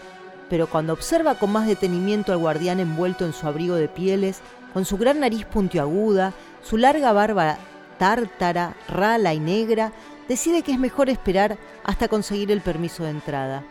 Pero 0.50 0.68
cuando 0.68 0.94
observa 0.94 1.36
con 1.36 1.52
más 1.52 1.68
detenimiento 1.68 2.32
al 2.32 2.40
guardián 2.40 2.80
envuelto 2.80 3.26
en 3.26 3.34
su 3.34 3.48
abrigo 3.48 3.76
de 3.76 3.88
pieles, 3.88 4.42
con 4.74 4.86
su 4.86 4.98
gran 4.98 5.20
nariz 5.20 5.46
puntiaguda, 5.46 6.34
su 6.62 6.78
larga 6.78 7.12
barba 7.12 7.58
tártara, 8.00 8.76
rala 8.88 9.34
y 9.34 9.40
negra, 9.40 9.92
decide 10.28 10.64
que 10.64 10.72
es 10.72 10.80
mejor 10.80 11.10
esperar 11.10 11.58
hasta 11.84 12.08
conseguir 12.08 12.52
el 12.52 12.62
permiso 12.62 13.04
de 13.04 13.12
entrada. 13.12 13.64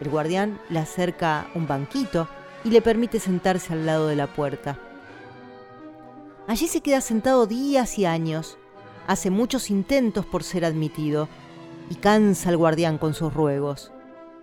El 0.00 0.10
guardián 0.10 0.58
le 0.68 0.80
acerca 0.80 1.46
un 1.54 1.66
banquito 1.66 2.28
y 2.64 2.70
le 2.70 2.82
permite 2.82 3.20
sentarse 3.20 3.72
al 3.72 3.86
lado 3.86 4.08
de 4.08 4.16
la 4.16 4.26
puerta. 4.26 4.78
Allí 6.46 6.66
se 6.66 6.80
queda 6.80 7.00
sentado 7.00 7.46
días 7.46 7.98
y 7.98 8.06
años, 8.06 8.58
hace 9.06 9.30
muchos 9.30 9.70
intentos 9.70 10.26
por 10.26 10.42
ser 10.42 10.64
admitido 10.64 11.28
y 11.90 11.94
cansa 11.94 12.48
al 12.48 12.56
guardián 12.56 12.98
con 12.98 13.14
sus 13.14 13.32
ruegos. 13.32 13.92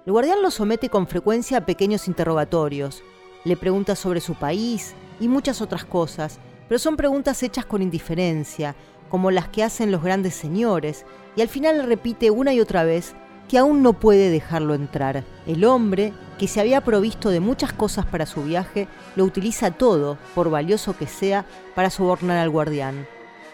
El 0.06 0.14
guardián 0.14 0.42
lo 0.42 0.52
somete 0.52 0.90
con 0.90 1.08
frecuencia 1.08 1.58
a 1.58 1.66
pequeños 1.66 2.08
interrogatorios, 2.08 3.04
le 3.44 3.58
pregunta 3.58 3.96
sobre 3.96 4.22
su 4.22 4.36
país 4.36 4.96
y 5.20 5.28
muchas 5.28 5.62
otras 5.62 5.86
cosas, 5.86 6.40
pero 6.68 6.80
son 6.80 6.98
preguntas 6.98 7.44
hechas 7.44 7.66
con 7.66 7.82
indiferencia, 7.82 8.76
como 9.10 9.32
las 9.32 9.48
que 9.48 9.64
hacen 9.64 9.92
los 9.92 10.04
grandes 10.04 10.36
señores, 10.36 11.06
y 11.36 11.42
al 11.42 11.48
final 11.48 11.86
repite 11.86 12.32
una 12.32 12.54
y 12.54 12.60
otra 12.60 12.84
vez 12.84 13.16
que 13.48 13.58
aún 13.58 13.82
no 13.82 13.94
puede 13.94 14.30
dejarlo 14.30 14.74
entrar. 14.74 15.24
El 15.46 15.64
hombre, 15.64 16.14
que 16.38 16.48
se 16.48 16.60
había 16.60 16.82
provisto 16.82 17.30
de 17.30 17.40
muchas 17.40 17.72
cosas 17.72 18.06
para 18.06 18.26
su 18.26 18.44
viaje, 18.44 18.88
lo 19.16 19.24
utiliza 19.24 19.72
todo, 19.72 20.18
por 20.36 20.50
valioso 20.50 20.98
que 20.98 21.08
sea, 21.08 21.46
para 21.74 21.90
sobornar 21.90 22.38
al 22.38 22.50
guardián. 22.50 23.08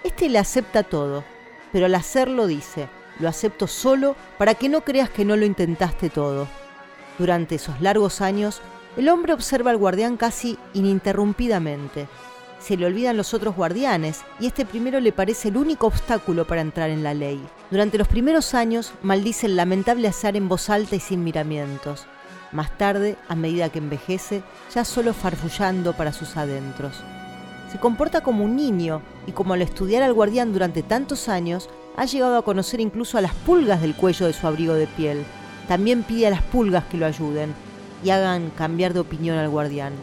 Este 0.03 0.29
le 0.29 0.39
acepta 0.39 0.83
todo, 0.83 1.23
pero 1.71 1.85
al 1.85 1.95
hacerlo 1.95 2.47
dice, 2.47 2.89
lo 3.19 3.29
acepto 3.29 3.67
solo 3.67 4.15
para 4.37 4.55
que 4.55 4.69
no 4.69 4.81
creas 4.81 5.09
que 5.09 5.25
no 5.25 5.35
lo 5.35 5.45
intentaste 5.45 6.09
todo. 6.09 6.47
Durante 7.19 7.55
esos 7.55 7.79
largos 7.79 8.21
años, 8.21 8.61
el 8.95 9.09
hombre 9.09 9.33
observa 9.33 9.71
al 9.71 9.77
guardián 9.77 10.17
casi 10.17 10.57
ininterrumpidamente. 10.73 12.07
Se 12.59 12.77
le 12.77 12.85
olvidan 12.85 13.17
los 13.17 13.33
otros 13.33 13.55
guardianes 13.55 14.21
y 14.39 14.45
este 14.45 14.65
primero 14.65 14.99
le 14.99 15.11
parece 15.11 15.49
el 15.49 15.57
único 15.57 15.87
obstáculo 15.87 16.45
para 16.45 16.61
entrar 16.61 16.89
en 16.91 17.03
la 17.03 17.13
ley. 17.13 17.43
Durante 17.71 17.97
los 17.97 18.07
primeros 18.07 18.53
años 18.53 18.93
maldice 19.01 19.47
el 19.47 19.55
lamentable 19.55 20.07
azar 20.07 20.37
en 20.37 20.47
voz 20.47 20.69
alta 20.69 20.95
y 20.95 20.99
sin 20.99 21.23
miramientos. 21.23 22.05
Más 22.51 22.77
tarde, 22.77 23.17
a 23.27 23.35
medida 23.35 23.69
que 23.69 23.79
envejece, 23.79 24.43
ya 24.73 24.85
solo 24.85 25.13
farfullando 25.13 25.93
para 25.93 26.13
sus 26.13 26.37
adentros. 26.37 27.03
Se 27.71 27.79
comporta 27.79 28.21
como 28.21 28.45
un 28.45 28.55
niño 28.55 29.01
y 29.25 29.31
como 29.31 29.55
al 29.55 29.63
estudiar 29.63 30.03
al 30.03 30.13
guardián 30.13 30.53
durante 30.53 30.83
tantos 30.83 31.27
años, 31.29 31.67
ha 31.97 32.05
llegado 32.05 32.37
a 32.37 32.43
conocer 32.43 32.79
incluso 32.79 33.17
a 33.17 33.21
las 33.21 33.33
pulgas 33.33 33.81
del 33.81 33.95
cuello 33.95 34.27
de 34.27 34.33
su 34.33 34.45
abrigo 34.45 34.75
de 34.75 34.85
piel. 34.85 35.25
También 35.67 36.03
pide 36.03 36.27
a 36.27 36.31
las 36.31 36.43
pulgas 36.43 36.83
que 36.85 36.97
lo 36.97 37.07
ayuden 37.07 37.53
y 38.03 38.09
hagan 38.09 38.49
cambiar 38.51 38.93
de 38.93 38.99
opinión 38.99 39.37
al 39.37 39.49
guardián. 39.49 39.93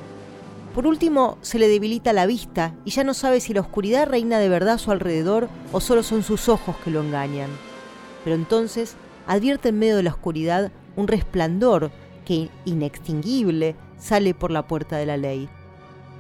Por 0.75 0.87
último, 0.87 1.37
se 1.43 1.59
le 1.59 1.69
debilita 1.69 2.13
la 2.13 2.27
vista 2.27 2.75
y 2.85 2.91
ya 2.91 3.03
no 3.03 3.13
sabe 3.13 3.41
si 3.41 3.53
la 3.53 3.61
oscuridad 3.61 4.07
reina 4.07 4.39
de 4.39 4.49
verdad 4.49 4.75
a 4.75 4.79
su 4.79 4.93
alrededor 4.93 5.49
o 5.73 5.81
solo 5.81 6.03
son 6.03 6.23
sus 6.23 6.49
ojos 6.49 6.77
que 6.85 6.91
lo 6.91 7.01
engañan. 7.01 7.51
Pero 8.23 8.37
entonces 8.37 8.95
advierte 9.27 9.71
en 9.71 9.79
medio 9.79 9.97
de 9.97 10.05
la 10.05 10.11
oscuridad 10.11 10.71
un 10.97 11.09
resplandor 11.09 11.91
que, 12.25 12.51
inextinguible, 12.65 13.75
sale 13.99 14.33
por 14.33 14.53
la 14.53 14.67
puerta 14.69 14.97
de 14.97 15.07
la 15.07 15.17
ley. 15.17 15.49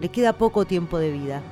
Le 0.00 0.08
queda 0.08 0.32
poco 0.32 0.64
tiempo 0.64 0.98
de 0.98 1.12
vida. 1.12 1.42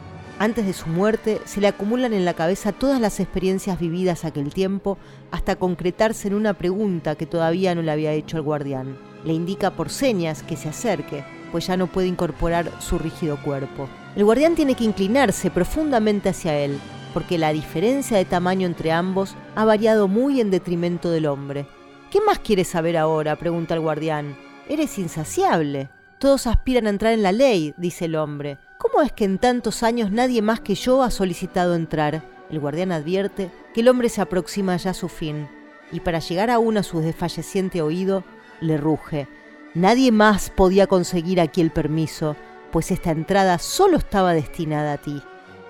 Antes 0.40 0.66
de 0.66 0.72
su 0.72 0.88
muerte, 0.88 1.40
se 1.44 1.60
le 1.60 1.68
acumulan 1.68 2.12
en 2.12 2.24
la 2.24 2.34
cabeza 2.34 2.72
todas 2.72 3.00
las 3.00 3.20
experiencias 3.20 3.78
vividas 3.78 4.24
aquel 4.24 4.52
tiempo 4.52 4.98
hasta 5.30 5.56
concretarse 5.56 6.28
en 6.28 6.34
una 6.34 6.54
pregunta 6.54 7.14
que 7.14 7.26
todavía 7.26 7.74
no 7.74 7.82
le 7.82 7.90
había 7.92 8.12
hecho 8.12 8.36
el 8.36 8.42
guardián. 8.42 9.07
Le 9.24 9.32
indica 9.32 9.70
por 9.70 9.90
señas 9.90 10.42
que 10.42 10.56
se 10.56 10.68
acerque, 10.68 11.24
pues 11.50 11.66
ya 11.66 11.76
no 11.76 11.86
puede 11.86 12.08
incorporar 12.08 12.70
su 12.80 12.98
rígido 12.98 13.36
cuerpo. 13.42 13.88
El 14.16 14.24
guardián 14.24 14.54
tiene 14.54 14.74
que 14.74 14.84
inclinarse 14.84 15.50
profundamente 15.50 16.28
hacia 16.28 16.58
él, 16.58 16.78
porque 17.14 17.38
la 17.38 17.52
diferencia 17.52 18.16
de 18.16 18.24
tamaño 18.24 18.66
entre 18.66 18.92
ambos 18.92 19.34
ha 19.54 19.64
variado 19.64 20.08
muy 20.08 20.40
en 20.40 20.50
detrimento 20.50 21.10
del 21.10 21.26
hombre. 21.26 21.66
¿Qué 22.10 22.20
más 22.20 22.38
quieres 22.38 22.68
saber 22.68 22.96
ahora? 22.96 23.36
pregunta 23.36 23.74
el 23.74 23.80
guardián. 23.80 24.36
Eres 24.68 24.98
insaciable. 24.98 25.90
Todos 26.18 26.46
aspiran 26.46 26.86
a 26.86 26.90
entrar 26.90 27.12
en 27.12 27.22
la 27.22 27.32
ley, 27.32 27.74
dice 27.76 28.06
el 28.06 28.16
hombre. 28.16 28.58
¿Cómo 28.78 29.02
es 29.02 29.12
que 29.12 29.24
en 29.24 29.38
tantos 29.38 29.82
años 29.82 30.10
nadie 30.10 30.42
más 30.42 30.60
que 30.60 30.74
yo 30.74 31.02
ha 31.02 31.10
solicitado 31.10 31.74
entrar? 31.74 32.22
El 32.50 32.60
guardián 32.60 32.92
advierte 32.92 33.50
que 33.74 33.80
el 33.80 33.88
hombre 33.88 34.08
se 34.08 34.20
aproxima 34.20 34.76
ya 34.76 34.90
a 34.90 34.94
su 34.94 35.08
fin, 35.08 35.48
y 35.92 36.00
para 36.00 36.18
llegar 36.18 36.50
aún 36.50 36.76
a 36.76 36.82
su 36.82 37.00
desfalleciente 37.00 37.82
oído, 37.82 38.24
le 38.60 38.76
ruge. 38.76 39.28
Nadie 39.74 40.12
más 40.12 40.50
podía 40.50 40.86
conseguir 40.86 41.40
aquí 41.40 41.60
el 41.60 41.70
permiso, 41.70 42.36
pues 42.72 42.90
esta 42.90 43.10
entrada 43.10 43.58
solo 43.58 43.96
estaba 43.96 44.32
destinada 44.34 44.94
a 44.94 44.98
ti. 44.98 45.22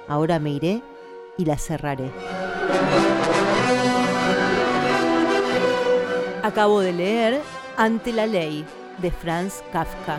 Ahora 0.08 0.38
me 0.38 0.50
iré 0.50 0.82
y 1.36 1.44
la 1.44 1.58
cerraré. 1.58 2.10
Acabo 6.42 6.80
de 6.80 6.92
leer 6.92 7.40
Ante 7.76 8.12
la 8.12 8.26
ley 8.26 8.64
de 9.00 9.12
Franz 9.12 9.62
Kafka. 9.72 10.18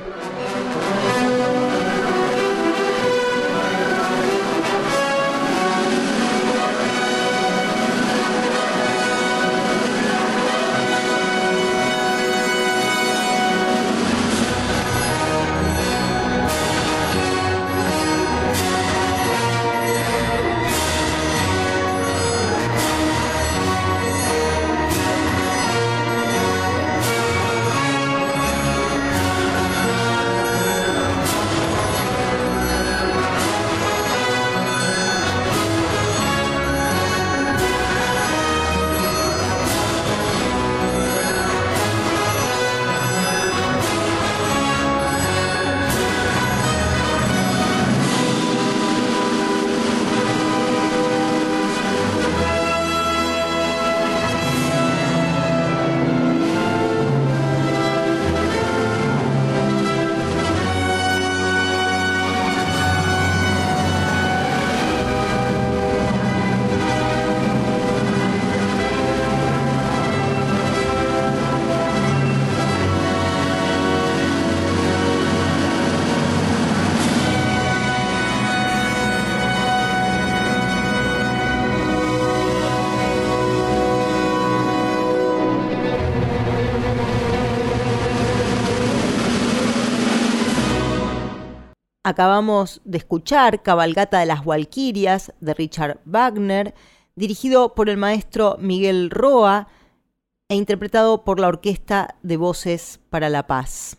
Acabamos 92.19 92.81
de 92.83 92.97
escuchar 92.97 93.63
Cabalgata 93.63 94.19
de 94.19 94.25
las 94.25 94.45
Walquirias 94.45 95.31
de 95.39 95.53
Richard 95.53 96.01
Wagner, 96.03 96.75
dirigido 97.15 97.75
por 97.75 97.87
el 97.87 97.95
maestro 97.95 98.57
Miguel 98.59 99.09
Roa 99.09 99.69
e 100.49 100.55
interpretado 100.55 101.23
por 101.23 101.39
la 101.39 101.47
Orquesta 101.47 102.15
de 102.21 102.35
Voces 102.35 102.99
para 103.09 103.29
la 103.29 103.47
Paz. 103.47 103.95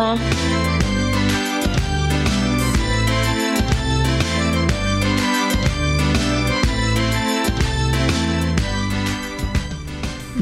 Poema. 0.00 0.16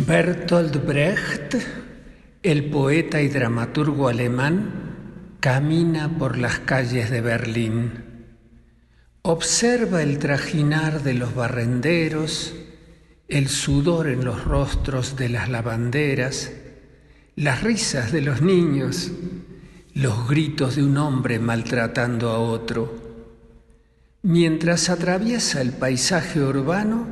Bertolt 0.07 0.87
Brecht, 0.87 1.57
el 2.43 2.71
poeta 2.71 3.21
y 3.21 3.29
dramaturgo 3.29 4.09
alemán, 4.09 5.37
camina 5.41 6.17
por 6.19 6.39
las 6.39 6.61
calles 6.61 7.11
de 7.11 7.21
Berlín. 7.21 8.05
Observa 9.23 10.03
el 10.03 10.19
trajinar 10.19 11.03
de 11.03 11.15
los 11.15 11.35
barrenderos, 11.35 12.55
el 13.27 13.49
sudor 13.49 14.09
en 14.09 14.25
los 14.25 14.45
rostros 14.45 15.17
de 15.17 15.29
las 15.29 15.51
lavanderas, 15.51 16.53
las 17.37 17.63
risas 17.63 18.11
de 18.11 18.23
los 18.23 18.41
niños, 18.41 19.11
los 19.99 20.29
gritos 20.29 20.77
de 20.77 20.85
un 20.85 20.97
hombre 20.97 21.41
maltratando 21.41 22.31
a 22.31 22.39
otro. 22.39 22.95
Mientras 24.23 24.91
atraviesa 24.91 25.61
el 25.61 25.73
paisaje 25.73 26.41
urbano, 26.41 27.09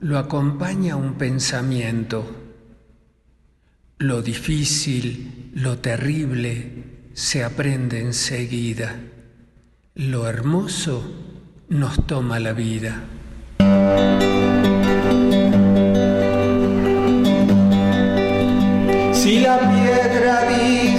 lo 0.00 0.16
acompaña 0.16 0.96
un 0.96 1.14
pensamiento. 1.14 2.24
Lo 3.98 4.22
difícil, 4.22 5.50
lo 5.56 5.78
terrible, 5.78 7.10
se 7.12 7.44
aprende 7.44 8.00
enseguida. 8.00 8.96
Lo 9.94 10.26
hermoso 10.26 11.04
nos 11.68 12.06
toma 12.06 12.40
la 12.40 12.54
vida. 12.54 13.04
Si 19.12 19.40
la 19.40 19.58
piedra 19.58 20.48
dice 20.48 20.95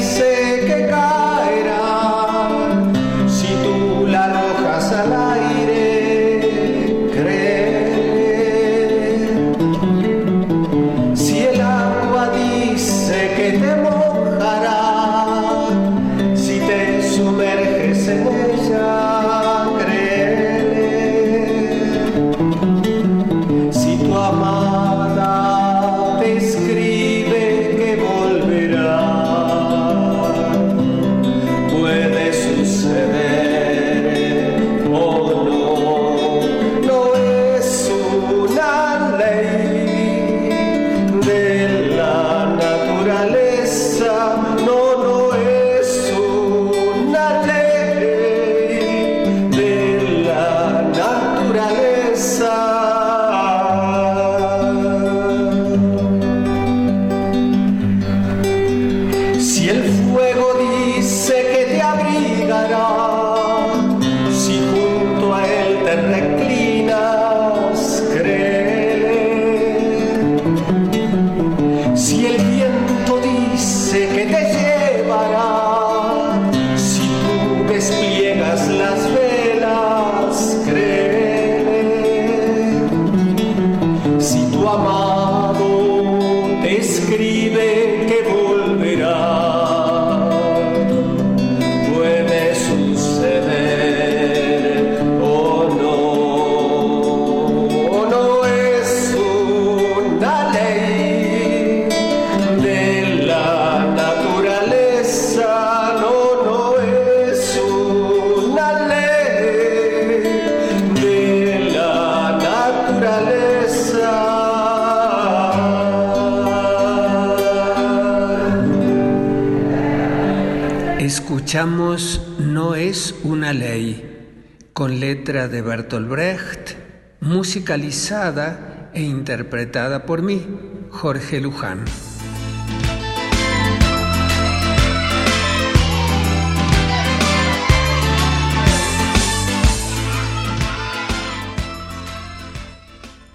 No 122.39 122.75
es 122.75 123.15
una 123.23 123.51
ley, 123.51 124.69
con 124.73 124.99
letra 124.99 125.47
de 125.47 125.61
Bertolt 125.61 126.07
Brecht, 126.07 126.71
musicalizada 127.19 128.91
e 128.93 129.01
interpretada 129.01 130.05
por 130.05 130.21
mí, 130.21 130.41
Jorge 130.89 131.41
Luján. 131.41 131.83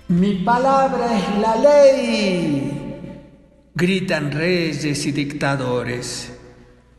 Mi 0.08 0.34
palabra 0.36 1.18
es 1.18 1.38
la 1.38 1.56
ley. 1.56 2.72
Gritan 3.74 4.30
reyes 4.30 5.06
y 5.06 5.12
dictadores. 5.12 6.41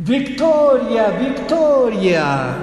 Victoria, 0.05 1.11
victoria. 1.11 2.57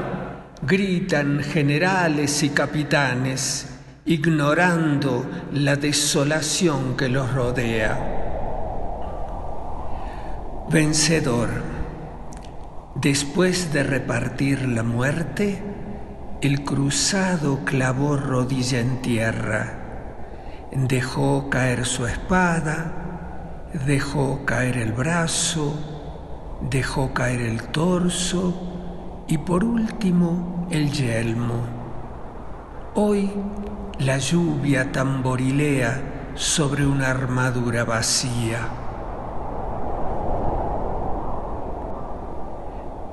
Gritan 0.61 1.43
generales 1.43 2.43
y 2.43 2.51
capitanes, 2.51 3.67
ignorando 4.05 5.25
la 5.55 5.75
desolación 5.77 6.99
que 6.99 7.09
los 7.09 7.33
rodea. 7.33 7.99
Vencedor, 10.71 11.49
después 12.97 13.73
de 13.73 13.85
repartir 13.85 14.69
la 14.69 14.83
muerte, 14.83 15.63
el 16.43 16.63
cruzado 16.63 17.65
clavó 17.65 18.19
rodilla 18.19 18.81
en 18.81 19.01
tierra, 19.01 20.69
dejó 20.73 21.49
caer 21.49 21.87
su 21.87 22.07
espada, 22.07 23.71
dejó 23.87 24.45
caer 24.45 24.77
el 24.77 24.93
brazo, 24.93 25.90
dejó 26.69 27.13
caer 27.15 27.41
el 27.41 27.63
torso 27.69 28.55
y 29.29 29.39
por 29.39 29.65
último 29.65 30.67
el 30.71 30.91
yelmo. 30.91 31.65
Hoy 32.95 33.31
la 33.99 34.19
lluvia 34.19 34.93
tamborilea 34.93 36.33
sobre 36.35 36.87
una 36.87 37.11
armadura 37.11 37.85
vacía. 37.85 38.69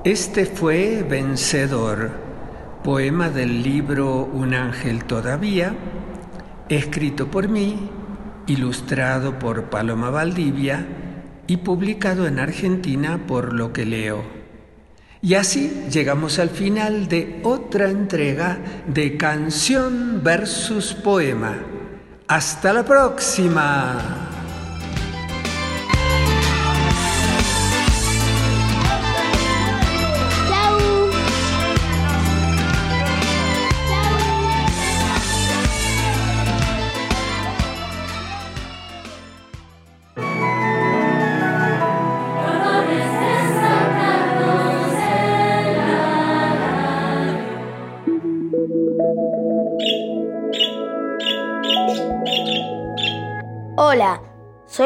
Este 0.04 0.46
fue 0.46 1.04
Vencedor, 1.08 2.10
poema 2.82 3.28
del 3.30 3.62
libro 3.62 4.24
Un 4.32 4.54
ángel 4.54 5.04
todavía, 5.04 5.74
escrito 6.68 7.30
por 7.30 7.48
mí 7.48 7.90
ilustrado 8.46 9.38
por 9.38 9.64
Paloma 9.64 10.10
Valdivia 10.10 10.86
y 11.48 11.56
publicado 11.56 12.28
en 12.28 12.38
Argentina 12.38 13.26
por 13.26 13.52
Lo 13.52 13.72
que 13.72 13.84
leo. 13.84 14.22
Y 15.20 15.34
así 15.34 15.86
llegamos 15.90 16.38
al 16.38 16.50
final 16.50 17.08
de 17.08 17.40
otra 17.42 17.90
entrega 17.90 18.58
de 18.86 19.16
Canción 19.16 20.20
versus 20.22 20.94
Poema. 20.94 21.56
Hasta 22.28 22.72
la 22.72 22.84
próxima. 22.84 24.27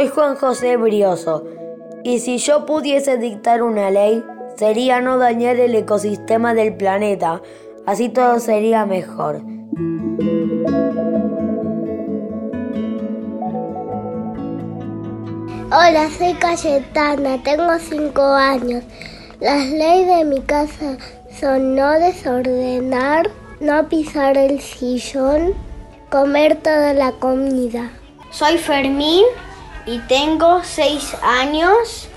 Soy 0.02 0.10
Juan 0.10 0.34
José 0.34 0.76
Brioso 0.76 1.44
y 2.02 2.18
si 2.18 2.38
yo 2.38 2.66
pudiese 2.66 3.18
dictar 3.18 3.62
una 3.62 3.88
ley 3.88 4.24
sería 4.56 5.00
no 5.00 5.16
dañar 5.16 5.56
el 5.60 5.76
ecosistema 5.76 6.54
del 6.54 6.74
planeta, 6.76 7.40
así 7.86 8.08
todo 8.08 8.40
sería 8.40 8.84
mejor. 8.84 9.42
Hola, 15.70 16.08
soy 16.18 16.34
Cayetana, 16.34 17.40
tengo 17.44 17.78
5 17.78 18.22
años. 18.22 18.82
Las 19.38 19.70
leyes 19.70 20.16
de 20.16 20.24
mi 20.24 20.40
casa 20.40 20.96
son 21.40 21.76
no 21.76 21.92
desordenar, 21.92 23.30
no 23.60 23.88
pisar 23.88 24.36
el 24.36 24.60
sillón, 24.60 25.54
comer 26.10 26.56
toda 26.56 26.92
la 26.92 27.12
comida. 27.12 27.92
Soy 28.32 28.58
Fermín 28.58 29.24
y 29.86 29.98
tengo 30.00 30.62
6 30.62 31.16
años 31.22 32.08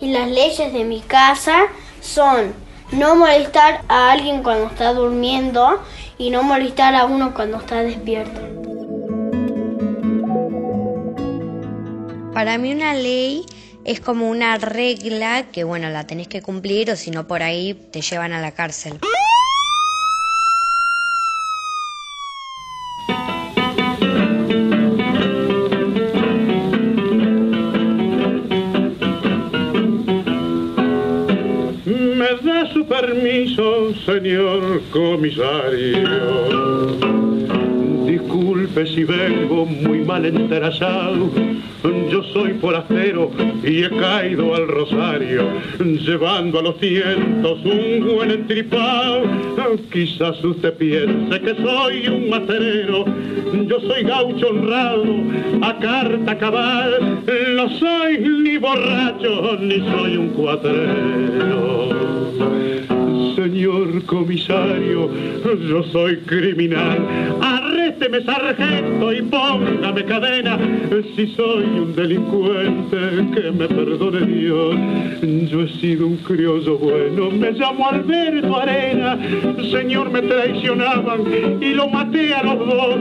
y 0.00 0.12
las 0.12 0.28
leyes 0.28 0.72
de 0.72 0.84
mi 0.84 1.00
casa 1.00 1.66
son 2.00 2.54
no 2.92 3.14
molestar 3.14 3.82
a 3.88 4.12
alguien 4.12 4.42
cuando 4.42 4.66
está 4.66 4.92
durmiendo 4.92 5.80
y 6.18 6.30
no 6.30 6.42
molestar 6.42 6.94
a 6.94 7.04
uno 7.04 7.34
cuando 7.34 7.58
está 7.58 7.82
despierto. 7.82 8.40
Para 12.32 12.58
mí 12.58 12.72
una 12.72 12.94
ley 12.94 13.44
es 13.84 14.00
como 14.00 14.28
una 14.28 14.56
regla 14.56 15.46
que, 15.52 15.64
bueno, 15.64 15.88
la 15.90 16.06
tenés 16.06 16.28
que 16.28 16.42
cumplir 16.42 16.90
o 16.90 16.96
si 16.96 17.10
no 17.10 17.26
por 17.26 17.42
ahí 17.42 17.74
te 17.74 18.00
llevan 18.00 18.32
a 18.32 18.40
la 18.40 18.52
cárcel. 18.52 18.98
Permiso, 32.90 33.94
señor 34.04 34.82
comisario. 34.90 36.08
Disculpe 38.04 38.84
si 38.84 39.04
vengo 39.04 39.64
muy 39.64 40.00
mal 40.00 40.26
enterazado. 40.26 41.30
Yo 42.10 42.24
soy 42.24 42.54
forastero 42.54 43.30
y 43.62 43.84
he 43.84 43.90
caído 43.90 44.56
al 44.56 44.66
rosario, 44.66 45.44
llevando 45.78 46.58
a 46.58 46.62
los 46.62 46.78
cientos 46.78 47.60
un 47.64 48.12
buen 48.12 48.32
entripado. 48.32 49.22
Quizás 49.92 50.42
usted 50.42 50.74
piense 50.74 51.40
que 51.40 51.54
soy 51.54 52.08
un 52.08 52.28
materero, 52.28 53.04
yo 53.66 53.80
soy 53.82 54.02
gaucho 54.02 54.48
honrado, 54.48 55.04
a 55.62 55.78
carta 55.78 56.36
cabal, 56.36 57.22
no 57.54 57.70
soy 57.78 58.18
ni 58.18 58.56
borracho 58.58 59.58
ni 59.60 59.78
soy 59.78 60.16
un 60.16 60.28
cuatrero. 60.30 62.19
Señor 63.40 64.04
comisario, 64.04 65.08
yo 65.66 65.82
soy 65.84 66.18
criminal. 66.26 66.98
Arrésteme, 68.00 68.24
sargento, 68.24 69.12
y 69.12 69.22
póngame 69.22 70.04
cadena. 70.06 70.58
Si 71.14 71.26
soy 71.34 71.64
un 71.64 71.94
delincuente, 71.94 72.96
que 73.34 73.50
me 73.50 73.68
perdone 73.68 74.20
Dios. 74.26 74.74
Yo 75.50 75.62
he 75.62 75.68
sido 75.80 76.06
un 76.06 76.16
criollo 76.18 76.78
bueno, 76.78 77.30
me 77.30 77.52
llamo 77.52 77.90
Alberto 77.90 78.56
Arena. 78.56 79.18
Señor, 79.70 80.10
me 80.10 80.22
traicionaban 80.22 81.24
y 81.60 81.74
lo 81.74 81.88
maté 81.88 82.32
a 82.32 82.42
los 82.42 82.58
dos. 82.66 82.96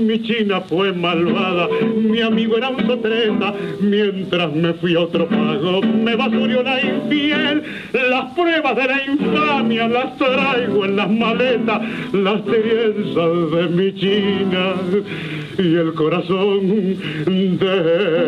Mi 0.00 0.22
china 0.22 0.60
fue 0.60 0.92
malvada, 0.92 1.68
mi 1.96 2.20
amigo 2.20 2.56
era 2.56 2.68
un 2.68 2.86
sotreta. 2.86 3.52
Mientras 3.80 4.54
me 4.54 4.74
fui 4.74 4.94
a 4.94 5.00
otro 5.00 5.26
pago, 5.26 5.82
me 5.82 6.14
basurió 6.14 6.62
la 6.62 6.80
infiel. 6.80 7.64
Las 7.92 8.32
pruebas 8.34 8.76
de 8.76 8.84
la 8.84 9.04
infamia 9.06 9.88
las 9.88 10.16
traigo 10.16 10.84
en 10.84 10.96
las 10.96 11.10
maletas, 11.10 11.82
las 12.12 12.44
trenzas 12.44 13.50
de 13.50 13.68
mi 13.70 13.92
china 13.94 14.35
y 15.58 15.74
el 15.74 15.94
corazón 15.94 16.96
de... 17.26 18.26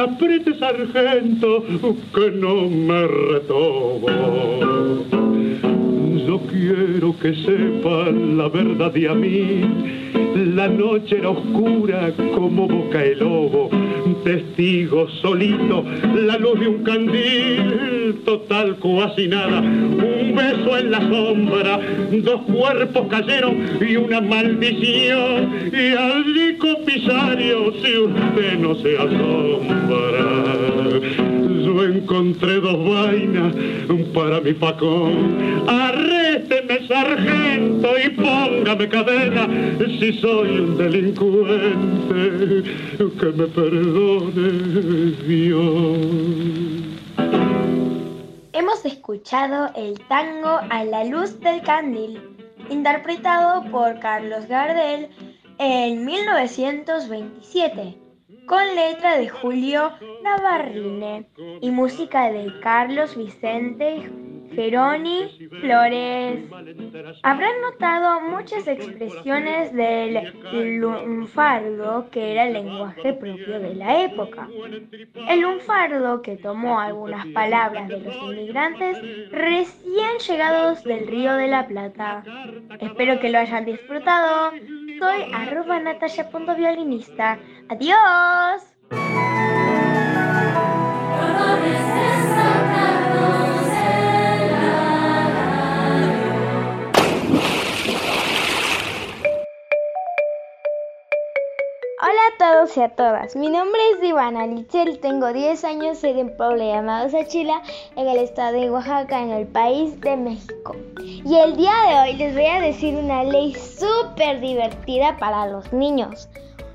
Apriete 0.00 0.54
sargento 0.58 1.64
que 2.14 2.30
no 2.30 2.68
me 2.70 3.06
retobo. 3.06 4.06
Yo 6.26 6.40
quiero 6.50 7.18
que 7.18 7.34
sepan 7.34 8.38
la 8.38 8.48
verdad 8.48 8.92
de 8.92 9.08
a 9.08 9.14
mí. 9.14 9.60
La 10.54 10.68
noche 10.68 11.18
era 11.18 11.30
oscura 11.30 12.12
como 12.34 12.68
boca 12.68 13.04
el 13.04 13.18
lobo. 13.18 13.70
Testigo 14.24 15.08
solito, 15.22 15.84
la 16.14 16.36
luz 16.38 16.60
de 16.60 16.68
un 16.68 16.82
candil, 16.84 18.20
total 18.24 18.76
casi 18.80 19.28
nada. 19.28 19.60
Un 19.60 20.34
beso 20.34 20.78
en 20.78 20.90
la 20.90 21.00
sombra, 21.00 21.80
dos 22.22 22.42
cuerpos 22.42 23.08
cayeron 23.08 23.56
y 23.80 23.96
una 23.96 24.20
maldición. 24.20 25.70
Y 25.72 25.96
allí 25.96 26.56
comisario, 26.58 27.72
si 27.82 27.98
usted 27.98 28.58
no 28.58 28.74
se 28.76 28.96
asombra 28.96 30.58
yo 31.68 31.84
encontré 31.84 32.60
dos 32.60 32.78
vainas 32.88 33.52
para 34.14 34.40
mi 34.40 34.52
facón. 34.54 35.66
Arrésteme, 35.68 36.86
sargento, 36.86 37.37
y 38.04 38.10
póngame 38.10 38.88
cadena 38.88 39.46
si 39.78 40.12
soy 40.14 40.58
un 40.60 40.76
delincuente. 40.76 42.62
Que 42.98 43.26
me 43.26 43.46
perdone 43.46 44.48
Dios. 45.26 45.98
Hemos 48.52 48.84
escuchado 48.84 49.70
el 49.76 49.98
tango 50.08 50.60
A 50.70 50.84
la 50.84 51.04
luz 51.04 51.38
del 51.40 51.62
candil, 51.62 52.20
interpretado 52.70 53.64
por 53.70 54.00
Carlos 54.00 54.46
Gardel 54.46 55.08
en 55.58 56.04
1927 56.04 57.96
con 58.46 58.64
letra 58.74 59.18
de 59.18 59.28
Julio 59.28 59.92
Navarrine 60.22 61.28
y 61.60 61.70
música 61.70 62.32
de 62.32 62.50
Carlos 62.60 63.14
Vicente 63.16 64.10
Geroni 64.54 65.48
Flores. 65.60 66.44
Habrán 67.22 67.60
notado 67.62 68.20
muchas 68.20 68.66
expresiones 68.66 69.72
del 69.72 70.32
lunfardo, 70.78 72.08
que 72.10 72.32
era 72.32 72.46
el 72.46 72.52
lenguaje 72.54 73.12
propio 73.14 73.60
de 73.60 73.74
la 73.74 74.02
época. 74.02 74.48
El 75.28 75.40
lunfardo, 75.40 76.22
que 76.22 76.36
tomó 76.36 76.80
algunas 76.80 77.26
palabras 77.28 77.88
de 77.88 78.00
los 78.00 78.14
inmigrantes 78.16 78.98
recién 79.30 80.18
llegados 80.26 80.84
del 80.84 81.06
Río 81.06 81.34
de 81.34 81.48
la 81.48 81.66
Plata. 81.66 82.24
Espero 82.80 83.20
que 83.20 83.30
lo 83.30 83.38
hayan 83.38 83.64
disfrutado. 83.64 84.52
Soy 84.98 85.32
arroba 85.32 85.78
natalia.violinista. 85.78 87.38
¡Adiós! 87.68 88.62
Todos 102.48 102.68
noches 102.68 102.78
a 102.78 102.88
todas. 102.88 103.36
Mi 103.36 103.50
nombre 103.50 103.78
es 103.92 104.02
Ivana 104.02 104.46
Lichel, 104.46 105.00
tengo 105.00 105.34
10 105.34 105.64
años, 105.64 105.98
soy 105.98 106.14
de 106.14 106.22
un 106.22 106.36
pueblo 106.36 106.64
llamado 106.64 107.10
Sachila, 107.10 107.60
en 107.94 108.08
el 108.08 108.16
estado 108.18 108.58
de 108.58 108.70
Oaxaca, 108.70 109.20
en 109.20 109.32
el 109.32 109.46
país 109.46 110.00
de 110.00 110.16
México. 110.16 110.74
Y 110.98 111.36
el 111.36 111.56
día 111.56 111.74
de 111.86 112.00
hoy 112.00 112.16
les 112.16 112.34
voy 112.34 112.46
a 112.46 112.60
decir 112.60 112.96
una 112.96 113.22
ley 113.22 113.54
súper 113.54 114.40
divertida 114.40 115.18
para 115.18 115.46
los 115.46 115.70
niños. 115.74 116.30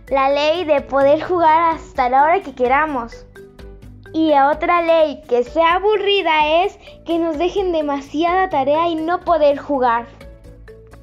La 0.09 0.29
ley 0.29 0.63
de 0.63 0.81
poder 0.81 1.23
jugar 1.23 1.73
hasta 1.73 2.07
la 2.07 2.23
hora 2.23 2.41
que 2.41 2.53
queramos. 2.53 3.25
Y 4.13 4.31
otra 4.33 4.83
ley 4.83 5.23
que 5.27 5.43
sea 5.43 5.75
aburrida 5.75 6.65
es 6.65 6.77
que 7.03 7.17
nos 7.17 7.39
dejen 7.39 7.71
demasiada 7.71 8.49
tarea 8.49 8.89
y 8.89 8.95
no 8.95 9.21
poder 9.21 9.57
jugar. 9.57 10.05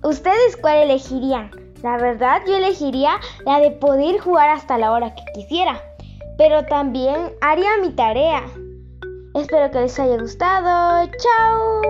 ¿Ustedes 0.03 0.57
cuál 0.57 0.85
elegirían? 0.85 1.60
La 1.83 1.97
verdad 1.97 2.43
yo 2.47 2.57
elegiría 2.57 3.19
la 3.47 3.59
de 3.59 3.71
poder 3.71 4.21
jugar 4.21 4.51
hasta 4.51 4.77
la 4.77 4.93
hora 4.93 5.15
que 5.15 5.23
quisiera, 5.35 5.81
pero 6.37 6.65
también 6.67 7.33
haría 7.41 7.79
mi 7.81 7.91
tarea. 7.91 8.43
Espero 9.35 9.71
que 9.71 9.81
les 9.81 9.99
haya 9.99 10.19
gustado. 10.19 11.09
¡Chao! 11.19 11.83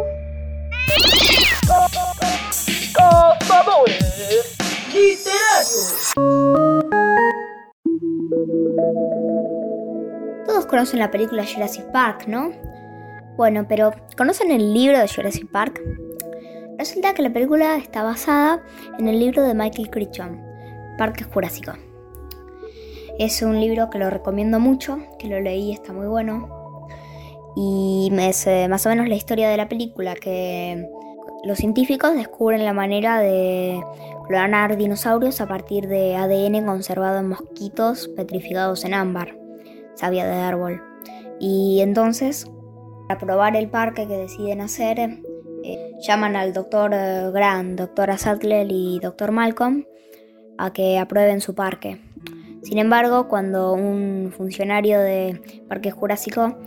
Todos 10.46 10.66
conocen 10.66 11.00
la 11.00 11.10
película 11.10 11.44
Jurassic 11.44 11.84
Park, 11.90 12.26
¿no? 12.28 12.52
Bueno, 13.36 13.66
pero 13.68 13.92
¿conocen 14.16 14.52
el 14.52 14.72
libro 14.72 14.98
de 14.98 15.08
Jurassic 15.08 15.50
Park? 15.50 15.80
Resulta 16.80 17.12
que 17.12 17.20
la 17.20 17.30
película 17.30 17.76
está 17.76 18.02
basada 18.02 18.62
en 18.98 19.06
el 19.06 19.20
libro 19.20 19.42
de 19.42 19.52
Michael 19.52 19.90
Crichton, 19.90 20.40
Parque 20.96 21.24
Jurásico. 21.24 21.72
Es 23.18 23.42
un 23.42 23.60
libro 23.60 23.90
que 23.90 23.98
lo 23.98 24.08
recomiendo 24.08 24.58
mucho, 24.60 24.98
que 25.18 25.28
lo 25.28 25.38
leí, 25.42 25.74
está 25.74 25.92
muy 25.92 26.06
bueno. 26.06 26.88
Y 27.54 28.10
es 28.18 28.48
más 28.70 28.86
o 28.86 28.88
menos 28.88 29.10
la 29.10 29.14
historia 29.14 29.50
de 29.50 29.58
la 29.58 29.68
película, 29.68 30.14
que 30.14 30.88
los 31.44 31.58
científicos 31.58 32.14
descubren 32.14 32.64
la 32.64 32.72
manera 32.72 33.18
de 33.18 33.78
clonar 34.26 34.78
dinosaurios 34.78 35.42
a 35.42 35.48
partir 35.48 35.86
de 35.86 36.16
ADN 36.16 36.64
conservado 36.64 37.18
en 37.18 37.28
mosquitos 37.28 38.08
petrificados 38.16 38.86
en 38.86 38.94
ámbar, 38.94 39.36
savia 39.96 40.24
de 40.26 40.32
árbol. 40.32 40.82
Y 41.38 41.80
entonces, 41.82 42.50
para 43.06 43.20
probar 43.20 43.54
el 43.54 43.68
parque 43.68 44.08
que 44.08 44.16
deciden 44.16 44.62
hacer, 44.62 45.20
llaman 46.06 46.36
al 46.36 46.52
doctor 46.52 46.92
eh, 46.94 47.30
Grant, 47.32 47.78
doctora 47.78 48.18
Sadler 48.18 48.66
y 48.70 48.98
doctor 49.00 49.32
Malcolm 49.32 49.84
a 50.58 50.72
que 50.72 50.98
aprueben 50.98 51.40
su 51.40 51.54
parque. 51.54 52.00
Sin 52.62 52.78
embargo, 52.78 53.28
cuando 53.28 53.72
un 53.72 54.32
funcionario 54.36 55.00
de 55.00 55.64
Parque 55.68 55.90
Jurásico 55.90 56.58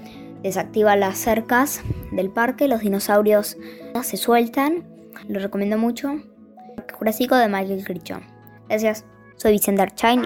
desactiva 0.42 0.96
las 0.96 1.18
cercas 1.18 1.82
del 2.12 2.32
parque, 2.32 2.68
los 2.68 2.82
dinosaurios 2.82 3.58
se 4.02 4.18
sueltan. 4.18 4.84
Lo 5.28 5.40
recomiendo 5.40 5.78
mucho. 5.78 6.20
Jurásico 6.94 7.36
de 7.36 7.48
Michael 7.48 7.84
Crichton. 7.86 8.24
Gracias. 8.68 9.06
Soy 9.38 9.52
Vicente 9.52 9.84
Archain. 9.84 10.24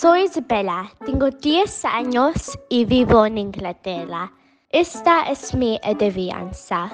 Soy 0.00 0.24
Isabella, 0.24 0.92
tengo 1.06 1.30
10 1.30 1.84
años 1.86 2.58
y 2.68 2.84
vivo 2.84 3.24
en 3.24 3.38
Inglaterra. 3.38 4.30
Esta 4.68 5.22
es 5.22 5.54
mi 5.54 5.80
adivinanza. 5.82 6.90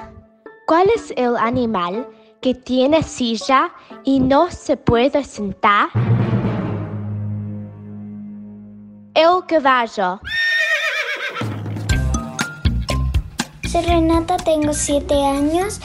¿Cuál 0.69 0.89
es 0.95 1.13
el 1.17 1.37
animal 1.37 2.07
que 2.41 2.55
tiene 2.55 3.03
silla 3.03 3.73
y 4.05 4.21
no 4.21 4.49
se 4.53 4.77
puede 4.77 5.25
sentar? 5.25 5.89
El 9.15 9.45
caballo. 9.49 10.21
Soy 13.69 13.83
Renata, 13.83 14.37
tengo 14.37 14.73
7 14.73 15.13
años 15.25 15.81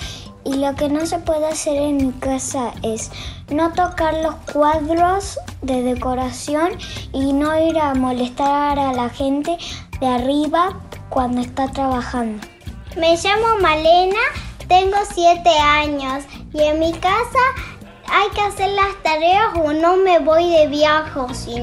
y 0.47 0.55
lo 0.55 0.73
que 0.75 0.87
no 0.87 1.05
se 1.05 1.19
puede 1.19 1.45
hacer 1.45 1.75
en 1.75 1.97
mi 1.97 2.13
casa 2.13 2.73
es 2.81 3.11
no 3.49 3.73
tocar 3.73 4.13
los 4.23 4.35
cuadros 4.53 5.37
de 5.61 5.83
decoración 5.83 6.71
y 7.11 7.33
no 7.33 7.59
ir 7.59 7.77
a 7.77 7.93
molestar 7.93 8.79
a 8.79 8.93
la 8.93 9.09
gente 9.09 9.57
de 9.99 10.07
arriba 10.07 10.79
cuando 11.09 11.41
está 11.41 11.67
trabajando. 11.69 12.47
Me 12.95 13.17
llamo 13.17 13.59
Malena, 13.61 14.21
tengo 14.69 14.97
7 15.13 15.49
años 15.59 16.23
y 16.53 16.61
en 16.61 16.79
mi 16.79 16.93
casa 16.93 17.39
hay 18.09 18.29
que 18.33 18.41
hacer 18.41 18.69
las 18.69 18.95
tareas 19.03 19.53
o 19.55 19.73
no 19.73 19.97
me 19.97 20.19
voy 20.19 20.49
de 20.49 20.67
viaje, 20.67 21.19
si 21.33 21.59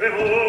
e 0.00 0.47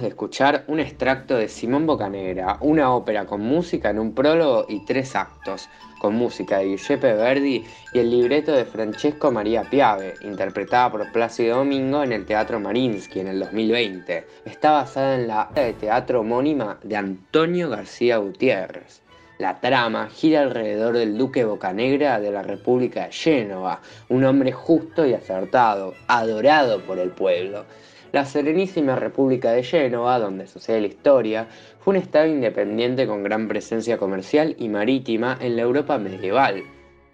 De 0.00 0.08
escuchar 0.08 0.64
un 0.66 0.80
extracto 0.80 1.36
de 1.36 1.48
Simón 1.48 1.86
Bocanegra, 1.86 2.58
una 2.60 2.92
ópera 2.92 3.26
con 3.26 3.42
música 3.42 3.90
en 3.90 4.00
un 4.00 4.12
prólogo 4.12 4.66
y 4.68 4.84
tres 4.84 5.14
actos, 5.14 5.68
con 6.00 6.16
música 6.16 6.58
de 6.58 6.70
Giuseppe 6.70 7.14
Verdi 7.14 7.64
y 7.92 7.98
el 8.00 8.10
libreto 8.10 8.50
de 8.50 8.64
Francesco 8.64 9.30
María 9.30 9.62
Piave, 9.70 10.14
interpretada 10.22 10.90
por 10.90 11.12
Plácido 11.12 11.58
Domingo 11.58 12.02
en 12.02 12.12
el 12.12 12.26
Teatro 12.26 12.58
Marinsky 12.58 13.20
en 13.20 13.28
el 13.28 13.38
2020. 13.38 14.26
Está 14.44 14.72
basada 14.72 15.14
en 15.14 15.28
la 15.28 15.48
obra 15.50 15.62
de 15.62 15.74
teatro 15.74 16.20
homónima 16.20 16.76
de 16.82 16.96
Antonio 16.96 17.70
García 17.70 18.16
Gutiérrez. 18.16 19.00
La 19.38 19.60
trama 19.60 20.08
gira 20.08 20.40
alrededor 20.40 20.98
del 20.98 21.16
duque 21.16 21.44
Bocanegra 21.44 22.18
de 22.18 22.32
la 22.32 22.42
República 22.42 23.06
de 23.06 23.12
Génova, 23.12 23.80
un 24.08 24.24
hombre 24.24 24.50
justo 24.50 25.06
y 25.06 25.14
acertado, 25.14 25.94
adorado 26.08 26.80
por 26.80 26.98
el 26.98 27.10
pueblo. 27.10 27.64
La 28.14 28.24
Serenísima 28.24 28.94
República 28.94 29.50
de 29.50 29.64
Génova, 29.64 30.20
donde 30.20 30.46
sucede 30.46 30.82
la 30.82 30.86
historia, 30.86 31.48
fue 31.80 31.96
un 31.96 32.00
estado 32.00 32.28
independiente 32.28 33.08
con 33.08 33.24
gran 33.24 33.48
presencia 33.48 33.98
comercial 33.98 34.54
y 34.56 34.68
marítima 34.68 35.36
en 35.40 35.56
la 35.56 35.62
Europa 35.62 35.98
medieval. 35.98 36.62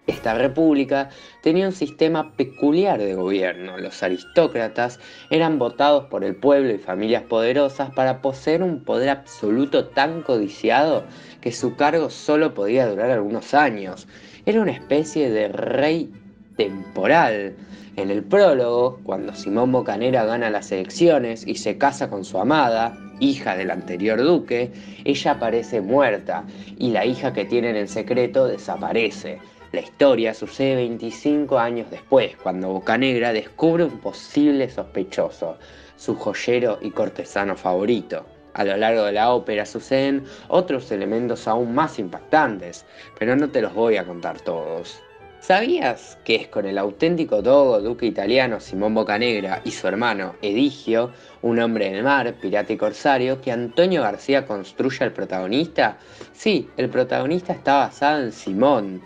Esta 0.07 0.35
república 0.35 1.09
tenía 1.43 1.65
un 1.65 1.73
sistema 1.73 2.37
peculiar 2.37 2.99
de 2.99 3.15
gobierno. 3.15 3.79
Los 3.79 4.03
aristócratas 4.03 5.01
eran 5.31 5.59
votados 5.59 6.05
por 6.11 6.23
el 6.23 6.37
pueblo 6.37 6.75
y 6.75 6.77
familias 6.77 7.23
poderosas 7.23 7.89
para 7.95 8.21
poseer 8.21 8.63
un 8.63 8.85
poder 8.85 9.09
absoluto 9.09 9.87
tan 9.87 10.21
codiciado 10.21 11.05
que 11.41 11.51
su 11.51 11.77
cargo 11.77 12.11
solo 12.11 12.53
podía 12.53 12.87
durar 12.87 13.11
algunos 13.11 13.55
años. 13.55 14.07
Era 14.45 14.61
una 14.61 14.73
especie 14.73 15.31
de 15.31 15.49
rey 15.49 16.13
temporal. 16.59 17.57
En 17.97 18.11
el 18.11 18.23
prólogo, 18.23 19.01
cuando 19.03 19.35
Simón 19.35 19.73
Bocanera 19.73 20.25
gana 20.25 20.49
las 20.49 20.71
elecciones 20.71 21.47
y 21.47 21.57
se 21.57 21.77
casa 21.77 22.09
con 22.09 22.25
su 22.25 22.39
amada, 22.39 22.97
hija 23.19 23.57
del 23.57 23.71
anterior 23.71 24.23
duque, 24.23 24.73
ella 25.05 25.33
aparece 25.33 25.81
muerta 25.81 26.45
y 26.79 26.91
la 26.91 27.05
hija 27.05 27.33
que 27.33 27.45
tienen 27.45 27.77
en 27.77 27.89
secreto 27.89 28.47
desaparece. 28.47 29.39
La 29.73 29.81
historia 29.81 30.35
sucede 30.35 30.77
25 30.77 31.59
años 31.59 31.91
después, 31.91 32.37
cuando 32.37 32.69
Bocanegra 32.69 33.33
descubre 33.33 33.85
un 33.85 33.99
posible 33.99 34.69
sospechoso, 34.69 35.59
su 35.97 36.17
joyero 36.17 36.79
y 36.81 36.91
cortesano 36.91 37.57
favorito. 37.57 38.25
A 38.55 38.65
lo 38.65 38.77
largo 38.77 39.05
de 39.05 39.13
la 39.13 39.33
ópera 39.33 39.65
suceden 39.67 40.25
otros 40.49 40.91
elementos 40.91 41.47
aún 41.47 41.75
más 41.75 41.99
impactantes, 41.99 42.85
pero 43.19 43.37
no 43.37 43.49
te 43.51 43.63
los 43.63 43.75
voy 43.75 43.97
a 43.97 44.05
contar 44.05 44.41
todos. 44.41 45.01
¿Sabías 45.41 46.19
que 46.23 46.35
es 46.35 46.49
con 46.49 46.67
el 46.67 46.77
auténtico 46.77 47.41
dogo 47.41 47.81
duque 47.81 48.05
italiano 48.05 48.61
Simón 48.61 48.93
Bocanegra 48.93 49.63
y 49.65 49.71
su 49.71 49.89
hermano 49.89 50.35
Edigio, 50.43 51.13
un 51.41 51.59
hombre 51.59 51.91
del 51.91 52.05
mar, 52.05 52.35
pirata 52.35 52.75
y 52.75 52.77
corsario, 52.77 53.41
que 53.41 53.51
Antonio 53.51 54.03
García 54.03 54.45
construye 54.45 55.03
al 55.03 55.13
protagonista? 55.13 55.97
Sí, 56.35 56.69
el 56.77 56.91
protagonista 56.91 57.55
está 57.55 57.79
basado 57.79 58.23
en 58.23 58.33
Simón, 58.33 59.01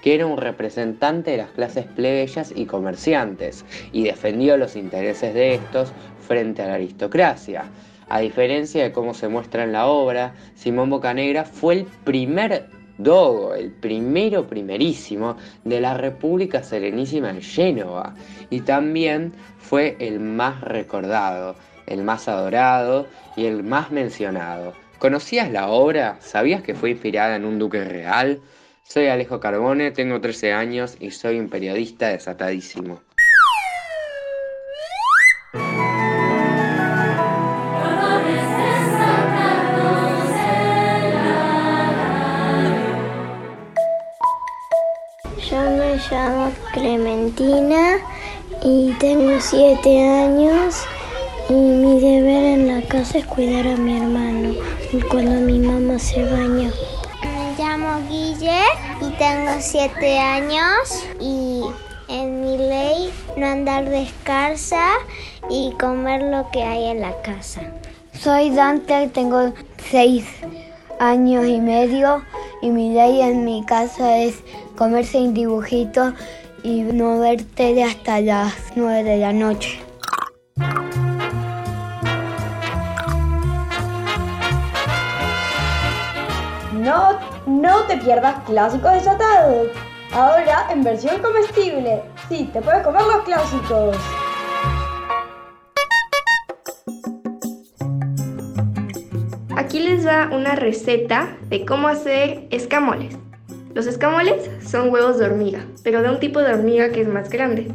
que 0.00 0.14
era 0.14 0.26
un 0.26 0.36
representante 0.36 1.32
de 1.32 1.38
las 1.38 1.50
clases 1.50 1.86
plebeyas 1.86 2.52
y 2.54 2.66
comerciantes, 2.66 3.64
y 3.90 4.04
defendió 4.04 4.56
los 4.56 4.76
intereses 4.76 5.34
de 5.34 5.54
estos 5.54 5.92
frente 6.20 6.62
a 6.62 6.68
la 6.68 6.74
aristocracia. 6.74 7.64
A 8.08 8.20
diferencia 8.20 8.84
de 8.84 8.92
cómo 8.92 9.12
se 9.12 9.26
muestra 9.26 9.64
en 9.64 9.72
la 9.72 9.86
obra, 9.86 10.34
Simón 10.54 10.88
Bocanegra 10.88 11.44
fue 11.44 11.74
el 11.74 11.84
primer 12.04 12.79
Dogo, 13.02 13.54
el 13.54 13.70
primero 13.70 14.46
primerísimo 14.46 15.36
de 15.64 15.80
la 15.80 15.94
República 15.94 16.62
Serenísima 16.62 17.30
en 17.30 17.42
Génova, 17.42 18.14
y 18.50 18.60
también 18.60 19.32
fue 19.58 19.96
el 19.98 20.20
más 20.20 20.60
recordado, 20.60 21.56
el 21.86 22.02
más 22.02 22.28
adorado 22.28 23.06
y 23.36 23.46
el 23.46 23.62
más 23.62 23.90
mencionado. 23.90 24.72
¿Conocías 24.98 25.50
la 25.50 25.68
obra? 25.68 26.18
¿Sabías 26.20 26.62
que 26.62 26.74
fue 26.74 26.90
inspirada 26.90 27.36
en 27.36 27.44
un 27.44 27.58
duque 27.58 27.84
real? 27.84 28.40
Soy 28.82 29.06
Alejo 29.06 29.40
Carbone, 29.40 29.92
tengo 29.92 30.20
13 30.20 30.52
años 30.52 30.96
y 31.00 31.12
soy 31.12 31.38
un 31.38 31.48
periodista 31.48 32.08
desatadísimo. 32.08 33.00
Llamo 46.20 46.52
Clementina 46.72 47.98
y 48.62 48.92
tengo 48.98 49.40
siete 49.40 50.06
años 50.06 50.84
y 51.48 51.54
mi 51.54 51.98
deber 51.98 52.44
en 52.44 52.68
la 52.68 52.86
casa 52.86 53.18
es 53.18 53.26
cuidar 53.26 53.66
a 53.66 53.76
mi 53.76 53.96
hermano 53.96 54.54
cuando 55.10 55.32
mi 55.40 55.58
mamá 55.58 55.98
se 55.98 56.22
baña. 56.24 56.70
Me 57.22 57.54
llamo 57.58 58.00
Guille 58.10 58.60
y 59.00 59.10
tengo 59.16 59.52
siete 59.60 60.18
años 60.18 61.06
y 61.20 61.62
en 62.08 62.42
mi 62.42 62.58
ley 62.58 63.10
no 63.38 63.46
andar 63.46 63.88
descalza 63.88 64.84
y 65.48 65.72
comer 65.80 66.22
lo 66.22 66.50
que 66.50 66.62
hay 66.62 66.84
en 66.84 67.00
la 67.00 67.14
casa. 67.22 67.62
Soy 68.12 68.50
Dante, 68.50 69.08
tengo 69.08 69.54
seis 69.90 70.26
años 70.98 71.46
y 71.46 71.60
medio 71.60 72.22
y 72.60 72.68
mi 72.68 72.92
ley 72.92 73.22
en 73.22 73.44
mi 73.44 73.64
casa 73.64 74.18
es 74.18 74.34
comer 74.80 75.04
sin 75.04 75.34
dibujito 75.34 76.14
y 76.62 76.80
no 76.80 77.20
ver 77.20 77.44
tele 77.44 77.84
hasta 77.84 78.18
las 78.22 78.54
nueve 78.76 79.10
de 79.10 79.18
la 79.18 79.30
noche. 79.30 79.78
No, 86.72 87.18
no 87.46 87.82
te 87.88 87.98
pierdas 87.98 88.42
clásicos 88.46 88.92
desatados. 88.94 89.68
Ahora 90.14 90.68
en 90.70 90.82
versión 90.82 91.20
comestible. 91.20 92.00
Sí, 92.30 92.48
te 92.50 92.62
puedes 92.62 92.82
comer 92.82 93.02
los 93.02 93.22
clásicos. 93.24 93.98
Aquí 99.58 99.80
les 99.80 100.06
va 100.06 100.30
una 100.32 100.54
receta 100.54 101.36
de 101.50 101.66
cómo 101.66 101.88
hacer 101.88 102.46
escamoles. 102.50 103.18
Los 103.74 103.86
escamoles 103.86 104.50
son 104.66 104.90
huevos 104.90 105.18
de 105.18 105.26
hormiga, 105.26 105.64
pero 105.84 106.02
de 106.02 106.10
un 106.10 106.18
tipo 106.18 106.40
de 106.40 106.52
hormiga 106.52 106.90
que 106.90 107.02
es 107.02 107.08
más 107.08 107.30
grande. 107.30 107.68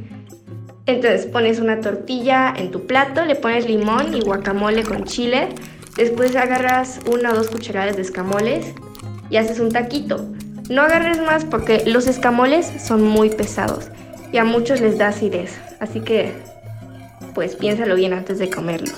Entonces 0.86 1.26
pones 1.26 1.60
una 1.60 1.80
tortilla 1.80 2.54
en 2.56 2.70
tu 2.72 2.86
plato, 2.86 3.24
le 3.24 3.36
pones 3.36 3.66
limón 3.66 4.14
y 4.14 4.20
guacamole 4.20 4.84
con 4.84 5.06
chile, 5.06 5.50
después 5.96 6.36
agarras 6.36 7.00
una 7.10 7.32
o 7.32 7.36
dos 7.36 7.50
cucharadas 7.50 7.96
de 7.96 8.02
escamoles 8.02 8.74
y 9.30 9.38
haces 9.38 9.60
un 9.60 9.72
taquito. 9.72 10.26
No 10.70 10.82
agarres 10.82 11.22
más 11.22 11.46
porque 11.46 11.84
los 11.86 12.08
escamoles 12.08 12.72
son 12.86 13.02
muy 13.02 13.30
pesados 13.30 13.90
y 14.34 14.38
a 14.38 14.44
muchos 14.44 14.82
les 14.82 14.98
da 14.98 15.08
acidez, 15.08 15.58
así 15.80 16.02
que 16.02 16.34
pues 17.34 17.56
piénsalo 17.56 17.96
bien 17.96 18.14
antes 18.14 18.38
de 18.38 18.50
comerlos. 18.50 18.96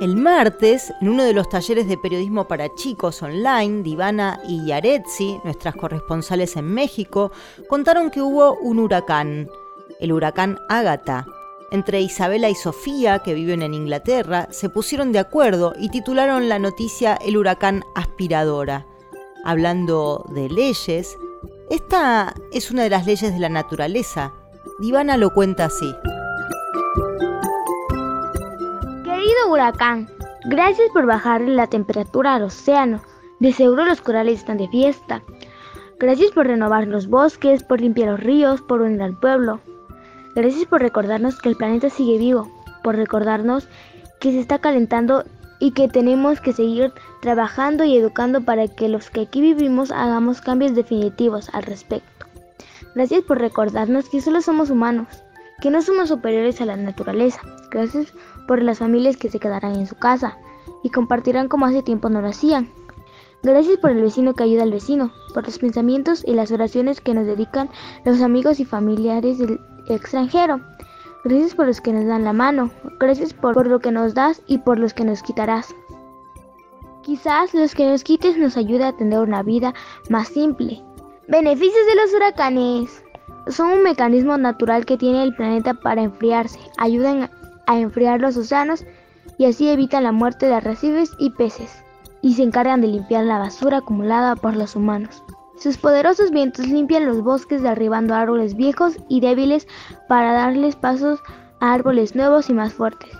El 0.00 0.16
martes, 0.16 0.90
en 1.02 1.10
uno 1.10 1.24
de 1.24 1.34
los 1.34 1.50
talleres 1.50 1.86
de 1.86 1.98
periodismo 1.98 2.48
para 2.48 2.74
chicos 2.74 3.22
online, 3.22 3.82
Divana 3.82 4.40
y 4.48 4.64
Yaretsi, 4.64 5.38
nuestras 5.44 5.76
corresponsales 5.76 6.56
en 6.56 6.72
México, 6.72 7.32
contaron 7.68 8.10
que 8.10 8.22
hubo 8.22 8.54
un 8.54 8.78
huracán, 8.78 9.50
el 10.00 10.12
huracán 10.14 10.58
Ágata. 10.70 11.26
Entre 11.70 12.00
Isabela 12.00 12.48
y 12.48 12.54
Sofía, 12.54 13.18
que 13.18 13.34
viven 13.34 13.60
en 13.60 13.74
Inglaterra, 13.74 14.48
se 14.50 14.70
pusieron 14.70 15.12
de 15.12 15.18
acuerdo 15.18 15.74
y 15.78 15.90
titularon 15.90 16.48
la 16.48 16.58
noticia 16.58 17.16
El 17.16 17.36
huracán 17.36 17.84
aspiradora. 17.94 18.86
Hablando 19.44 20.24
de 20.30 20.48
leyes, 20.48 21.14
esta 21.68 22.34
es 22.52 22.70
una 22.70 22.84
de 22.84 22.90
las 22.90 23.04
leyes 23.04 23.34
de 23.34 23.38
la 23.38 23.50
naturaleza. 23.50 24.32
Divana 24.78 25.18
lo 25.18 25.34
cuenta 25.34 25.66
así. 25.66 25.94
Querido 29.30 29.52
huracán, 29.52 30.08
gracias 30.46 30.88
por 30.92 31.06
bajarle 31.06 31.54
la 31.54 31.68
temperatura 31.68 32.34
al 32.34 32.42
océano. 32.42 33.00
De 33.38 33.52
seguro 33.52 33.84
los 33.84 34.00
corales 34.00 34.40
están 34.40 34.58
de 34.58 34.66
fiesta. 34.66 35.22
Gracias 36.00 36.32
por 36.32 36.48
renovar 36.48 36.88
los 36.88 37.06
bosques, 37.06 37.62
por 37.62 37.80
limpiar 37.80 38.08
los 38.08 38.18
ríos, 38.18 38.60
por 38.60 38.80
unir 38.80 39.02
al 39.02 39.16
pueblo. 39.16 39.60
Gracias 40.34 40.64
por 40.64 40.80
recordarnos 40.80 41.38
que 41.38 41.48
el 41.48 41.54
planeta 41.54 41.90
sigue 41.90 42.18
vivo, 42.18 42.50
por 42.82 42.96
recordarnos 42.96 43.68
que 44.18 44.32
se 44.32 44.40
está 44.40 44.58
calentando 44.58 45.24
y 45.60 45.70
que 45.70 45.86
tenemos 45.86 46.40
que 46.40 46.52
seguir 46.52 46.92
trabajando 47.22 47.84
y 47.84 47.96
educando 47.96 48.40
para 48.40 48.66
que 48.66 48.88
los 48.88 49.10
que 49.10 49.20
aquí 49.20 49.40
vivimos 49.40 49.92
hagamos 49.92 50.40
cambios 50.40 50.74
definitivos 50.74 51.50
al 51.54 51.62
respecto. 51.62 52.26
Gracias 52.96 53.22
por 53.22 53.38
recordarnos 53.38 54.08
que 54.08 54.22
solo 54.22 54.42
somos 54.42 54.70
humanos, 54.70 55.06
que 55.60 55.70
no 55.70 55.82
somos 55.82 56.08
superiores 56.08 56.60
a 56.60 56.66
la 56.66 56.76
naturaleza. 56.76 57.40
Gracias 57.70 58.12
por 58.46 58.62
las 58.62 58.78
familias 58.78 59.16
que 59.16 59.30
se 59.30 59.38
quedarán 59.38 59.76
en 59.76 59.86
su 59.86 59.96
casa 59.96 60.38
y 60.82 60.90
compartirán 60.90 61.48
como 61.48 61.66
hace 61.66 61.82
tiempo 61.82 62.08
no 62.08 62.20
lo 62.20 62.28
hacían. 62.28 62.70
Gracias 63.42 63.78
por 63.78 63.90
el 63.90 64.02
vecino 64.02 64.34
que 64.34 64.42
ayuda 64.42 64.64
al 64.64 64.72
vecino, 64.72 65.12
por 65.32 65.46
los 65.46 65.58
pensamientos 65.58 66.22
y 66.26 66.34
las 66.34 66.52
oraciones 66.52 67.00
que 67.00 67.14
nos 67.14 67.26
dedican 67.26 67.70
los 68.04 68.20
amigos 68.20 68.60
y 68.60 68.64
familiares 68.64 69.38
del 69.38 69.60
extranjero. 69.88 70.60
Gracias 71.24 71.54
por 71.54 71.66
los 71.66 71.80
que 71.80 71.92
nos 71.92 72.06
dan 72.06 72.24
la 72.24 72.32
mano, 72.32 72.70
gracias 72.98 73.32
por, 73.32 73.54
por 73.54 73.66
lo 73.66 73.80
que 73.80 73.92
nos 73.92 74.14
das 74.14 74.42
y 74.46 74.58
por 74.58 74.78
los 74.78 74.92
que 74.92 75.04
nos 75.04 75.22
quitarás. 75.22 75.74
Quizás 77.02 77.54
los 77.54 77.74
que 77.74 77.88
nos 77.88 78.04
quites 78.04 78.36
nos 78.36 78.56
ayude 78.56 78.84
a 78.84 78.96
tener 78.96 79.20
una 79.20 79.42
vida 79.42 79.74
más 80.10 80.28
simple. 80.28 80.82
Beneficios 81.28 81.86
de 81.86 81.94
los 81.94 82.14
huracanes. 82.14 83.02
Son 83.50 83.70
un 83.70 83.82
mecanismo 83.82 84.38
natural 84.38 84.86
que 84.86 84.96
tiene 84.96 85.24
el 85.24 85.34
planeta 85.34 85.74
para 85.74 86.02
enfriarse, 86.02 86.60
ayudan 86.78 87.30
a 87.66 87.78
enfriar 87.78 88.20
los 88.20 88.36
océanos 88.36 88.84
y 89.38 89.46
así 89.46 89.68
evitan 89.68 90.04
la 90.04 90.12
muerte 90.12 90.46
de 90.46 90.54
arrecifes 90.54 91.10
y 91.18 91.30
peces, 91.30 91.82
y 92.22 92.34
se 92.34 92.44
encargan 92.44 92.80
de 92.80 92.86
limpiar 92.86 93.24
la 93.24 93.38
basura 93.38 93.78
acumulada 93.78 94.36
por 94.36 94.56
los 94.56 94.76
humanos. 94.76 95.22
Sus 95.58 95.78
poderosos 95.78 96.30
vientos 96.30 96.68
limpian 96.68 97.06
los 97.06 97.22
bosques 97.22 97.60
derribando 97.62 98.14
árboles 98.14 98.54
viejos 98.54 98.96
y 99.08 99.20
débiles 99.20 99.66
para 100.08 100.32
darles 100.32 100.76
pasos 100.76 101.20
a 101.60 101.72
árboles 101.72 102.14
nuevos 102.14 102.50
y 102.50 102.54
más 102.54 102.72
fuertes. 102.72 103.10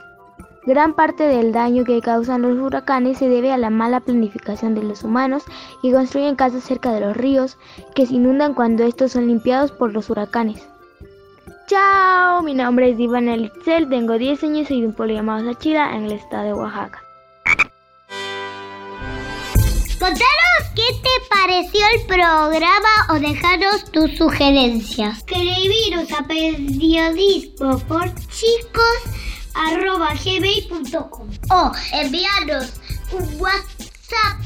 Gran 0.67 0.93
parte 0.93 1.25
del 1.25 1.53
daño 1.53 1.85
que 1.85 2.03
causan 2.03 2.43
los 2.43 2.59
huracanes 2.59 3.17
se 3.17 3.29
debe 3.29 3.51
a 3.51 3.57
la 3.57 3.71
mala 3.71 4.01
planificación 4.01 4.75
de 4.75 4.83
los 4.83 5.05
humanos 5.05 5.45
que 5.81 5.91
construyen 5.91 6.37
casas 6.37 6.65
cerca 6.65 6.93
de 6.93 7.01
los 7.01 7.17
ríos 7.17 7.57
que 7.95 8.07
se 8.07 8.15
inundan 8.15 8.53
cuando 8.53 8.85
estos 8.85 9.13
son 9.13 9.27
limpiados 9.27 9.73
por 9.73 9.93
los 9.93 10.11
huracanes. 10.11 10.63
Chao, 11.67 12.43
mi 12.43 12.53
nombre 12.53 12.91
es 12.91 13.01
Ivana 13.01 13.37
Litzel, 13.37 13.89
tengo 13.89 14.19
10 14.19 14.45
años 14.45 14.63
y 14.63 14.67
soy 14.67 14.81
de 14.83 14.89
un 14.89 14.93
pueblo 14.93 15.15
llamado 15.15 15.51
Sachira 15.51 15.97
en 15.97 16.05
el 16.05 16.13
estado 16.13 16.45
de 16.45 16.53
Oaxaca. 16.53 17.01
Contanos 19.99 20.63
qué 20.75 20.83
te 21.03 21.29
pareció 21.31 21.81
el 21.95 22.07
programa 22.07 23.07
o 23.11 23.15
dejaros 23.15 23.91
tus 23.93 24.17
sugerencias. 24.17 25.19
Escribiros 25.19 26.13
a 26.13 26.27
periodismo 26.27 27.79
por 27.87 28.13
chicos 28.29 29.21
arroba 29.55 30.15
gmail.com 30.15 31.29
o 31.51 31.73
enviarnos 31.93 32.81
un 33.13 33.41
WhatsApp 33.41 34.41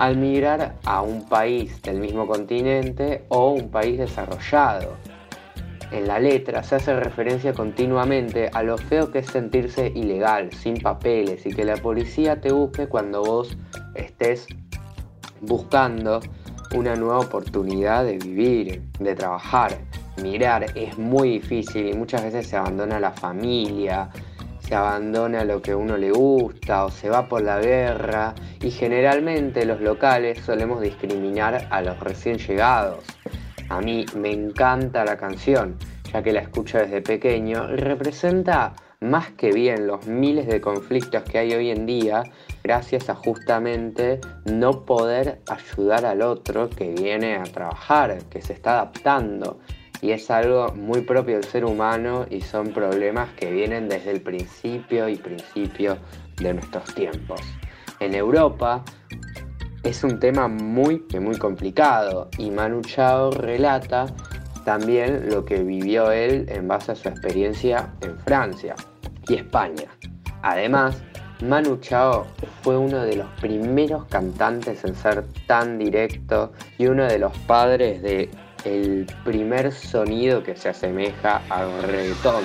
al 0.00 0.16
migrar 0.16 0.74
a 0.84 1.02
un 1.02 1.28
país 1.28 1.80
del 1.82 2.00
mismo 2.00 2.26
continente 2.26 3.26
o 3.28 3.52
un 3.52 3.70
país 3.70 3.96
desarrollado. 3.96 4.96
En 5.92 6.06
la 6.06 6.20
letra 6.20 6.62
se 6.62 6.76
hace 6.76 6.94
referencia 6.94 7.52
continuamente 7.52 8.48
a 8.52 8.62
lo 8.62 8.78
feo 8.78 9.10
que 9.10 9.20
es 9.20 9.26
sentirse 9.26 9.88
ilegal, 9.88 10.52
sin 10.52 10.80
papeles 10.80 11.44
y 11.46 11.50
que 11.50 11.64
la 11.64 11.76
policía 11.76 12.40
te 12.40 12.52
busque 12.52 12.86
cuando 12.86 13.22
vos 13.22 13.58
estés 13.94 14.46
buscando 15.40 16.20
una 16.76 16.94
nueva 16.94 17.18
oportunidad 17.18 18.04
de 18.04 18.18
vivir, 18.18 18.82
de 19.00 19.14
trabajar. 19.16 19.78
Mirar 20.22 20.66
es 20.76 20.96
muy 20.96 21.30
difícil 21.30 21.88
y 21.88 21.94
muchas 21.94 22.22
veces 22.22 22.46
se 22.46 22.56
abandona 22.56 23.00
la 23.00 23.10
familia, 23.10 24.10
se 24.60 24.76
abandona 24.76 25.44
lo 25.44 25.60
que 25.60 25.74
uno 25.74 25.96
le 25.96 26.12
gusta 26.12 26.84
o 26.84 26.90
se 26.90 27.08
va 27.10 27.26
por 27.26 27.42
la 27.42 27.58
guerra 27.58 28.34
y 28.62 28.70
generalmente 28.70 29.64
los 29.64 29.80
locales 29.80 30.38
solemos 30.44 30.80
discriminar 30.80 31.66
a 31.70 31.82
los 31.82 31.98
recién 31.98 32.38
llegados. 32.38 33.04
A 33.70 33.80
mí 33.80 34.04
me 34.16 34.32
encanta 34.32 35.04
la 35.04 35.16
canción, 35.16 35.76
ya 36.12 36.22
que 36.22 36.32
la 36.32 36.40
escucho 36.40 36.78
desde 36.78 37.02
pequeño 37.02 37.68
representa 37.68 38.74
más 39.00 39.30
que 39.30 39.52
bien 39.52 39.86
los 39.86 40.06
miles 40.08 40.48
de 40.48 40.60
conflictos 40.60 41.22
que 41.22 41.38
hay 41.38 41.54
hoy 41.54 41.70
en 41.70 41.86
día 41.86 42.24
gracias 42.64 43.08
a 43.08 43.14
justamente 43.14 44.20
no 44.44 44.84
poder 44.84 45.40
ayudar 45.48 46.04
al 46.04 46.20
otro 46.20 46.68
que 46.68 46.92
viene 46.92 47.36
a 47.36 47.44
trabajar, 47.44 48.18
que 48.28 48.42
se 48.42 48.54
está 48.54 48.72
adaptando. 48.72 49.60
Y 50.02 50.10
es 50.10 50.30
algo 50.32 50.74
muy 50.74 51.02
propio 51.02 51.36
del 51.36 51.44
ser 51.44 51.64
humano 51.64 52.26
y 52.28 52.40
son 52.40 52.72
problemas 52.72 53.30
que 53.34 53.52
vienen 53.52 53.88
desde 53.88 54.10
el 54.10 54.20
principio 54.20 55.08
y 55.08 55.16
principio 55.16 55.96
de 56.38 56.54
nuestros 56.54 56.92
tiempos. 56.92 57.40
En 58.00 58.14
Europa 58.14 58.82
es 59.82 60.04
un 60.04 60.18
tema 60.18 60.48
muy, 60.48 61.04
muy 61.20 61.36
complicado 61.36 62.28
y 62.38 62.50
Manu 62.50 62.82
Chao 62.82 63.30
relata 63.30 64.06
también 64.64 65.30
lo 65.30 65.44
que 65.44 65.62
vivió 65.62 66.12
él 66.12 66.46
en 66.48 66.68
base 66.68 66.92
a 66.92 66.94
su 66.94 67.08
experiencia 67.08 67.92
en 68.02 68.18
Francia 68.20 68.74
y 69.28 69.34
España. 69.34 69.88
Además, 70.42 71.02
Manu 71.42 71.78
Chao 71.78 72.26
fue 72.62 72.76
uno 72.76 73.02
de 73.02 73.16
los 73.16 73.26
primeros 73.40 74.04
cantantes 74.06 74.84
en 74.84 74.94
ser 74.94 75.24
tan 75.46 75.78
directo 75.78 76.52
y 76.76 76.86
uno 76.86 77.04
de 77.04 77.18
los 77.18 77.36
padres 77.46 78.02
de 78.02 78.28
el 78.64 79.06
primer 79.24 79.72
sonido 79.72 80.42
que 80.42 80.54
se 80.54 80.68
asemeja 80.68 81.40
al 81.48 81.82
reggaetón. 81.84 82.44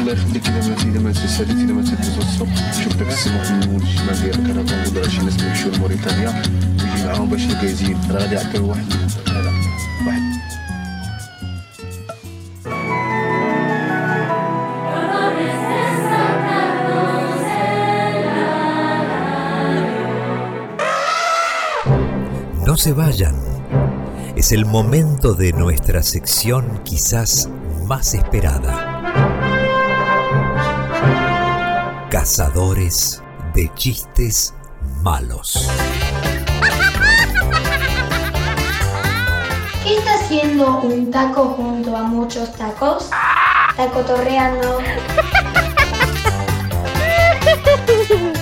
الله 0.00 0.12
يخليك 0.12 0.48
اذا 0.48 0.68
ما 0.68 0.76
اذا 0.82 1.00
ما 1.00 1.12
تساليت 1.12 1.56
اذا 1.56 1.72
ما 1.72 1.82
تدوز 1.82 2.18
الصبح 2.18 2.82
شوف 2.84 2.96
دابا 2.96 3.12
السماح 3.12 3.50
من 3.50 3.82
الشمال 3.82 4.22
ديالك 4.22 4.50
انا 4.50 4.62
كنقول 4.62 5.02
راه 5.02 5.08
شي 5.08 5.20
ناس 5.20 5.42
يمشيو 5.42 5.72
لموريتانيا 5.72 6.42
ويجي 6.82 7.04
معاهم 7.06 7.30
باش 7.30 7.44
الكازين 7.44 7.98
راه 8.10 8.18
غادي 8.18 8.34
يعطيو 8.34 8.68
واحد 8.68 8.92
هذا 9.28 9.50
واحد 10.06 10.36
No 22.66 22.76
se 22.76 22.92
vayan. 22.92 23.36
Es 24.34 24.50
el 24.50 24.66
momento 24.66 25.34
de 25.34 25.52
nuestra 25.52 26.02
sección 26.02 26.80
quizás 26.84 27.48
más 27.86 28.12
esperada. 28.12 28.89
Cazadores 32.21 33.19
de 33.55 33.71
chistes 33.73 34.53
malos. 35.01 35.67
¿Qué 39.83 39.97
está 39.97 40.13
haciendo 40.13 40.81
un 40.81 41.09
taco 41.09 41.45
junto 41.45 41.97
a 41.97 42.03
muchos 42.03 42.55
tacos? 42.55 43.09
Tacotorreando. 43.75 44.77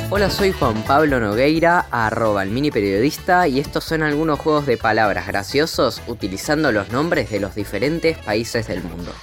Hola, 0.09 0.29
soy 0.29 0.51
Juan 0.51 0.83
Pablo 0.83 1.21
Nogueira, 1.21 1.85
arroba 1.89 2.43
el 2.43 2.49
mini 2.49 2.71
periodista, 2.71 3.47
y 3.47 3.61
estos 3.61 3.85
son 3.85 4.03
algunos 4.03 4.39
juegos 4.39 4.65
de 4.65 4.75
palabras 4.75 5.25
graciosos 5.25 6.01
utilizando 6.07 6.73
los 6.73 6.91
nombres 6.91 7.29
de 7.29 7.39
los 7.39 7.55
diferentes 7.55 8.17
países 8.17 8.67
del 8.67 8.83
mundo. 8.83 9.13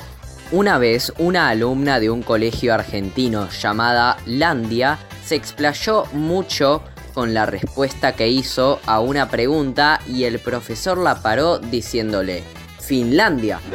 Una 0.53 0.79
vez, 0.79 1.13
una 1.19 1.49
alumna 1.49 1.99
de 1.99 2.09
un 2.09 2.23
colegio 2.23 2.73
argentino 2.73 3.49
llamada 3.51 4.17
Landia 4.27 4.97
se 5.25 5.35
explayó 5.35 6.05
mucho 6.13 6.83
con 7.15 7.35
la 7.35 7.47
respuesta 7.47 8.13
que 8.13 8.29
hizo 8.29 8.79
a 8.87 9.01
una 9.01 9.29
pregunta 9.29 10.01
y 10.07 10.23
el 10.23 10.39
profesor 10.39 10.99
la 10.99 11.21
paró 11.21 11.59
diciéndole, 11.59 12.45
Finlandia. 12.79 13.59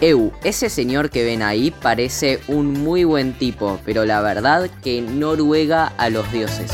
Eu, 0.00 0.32
ese 0.42 0.68
señor 0.68 1.08
que 1.08 1.24
ven 1.24 1.42
ahí 1.42 1.70
parece 1.70 2.40
un 2.48 2.72
muy 2.72 3.04
buen 3.04 3.32
tipo, 3.32 3.78
pero 3.84 4.04
la 4.04 4.20
verdad 4.22 4.68
que 4.82 5.00
no 5.00 5.36
ruega 5.36 5.92
a 5.96 6.10
los 6.10 6.30
dioses. 6.32 6.72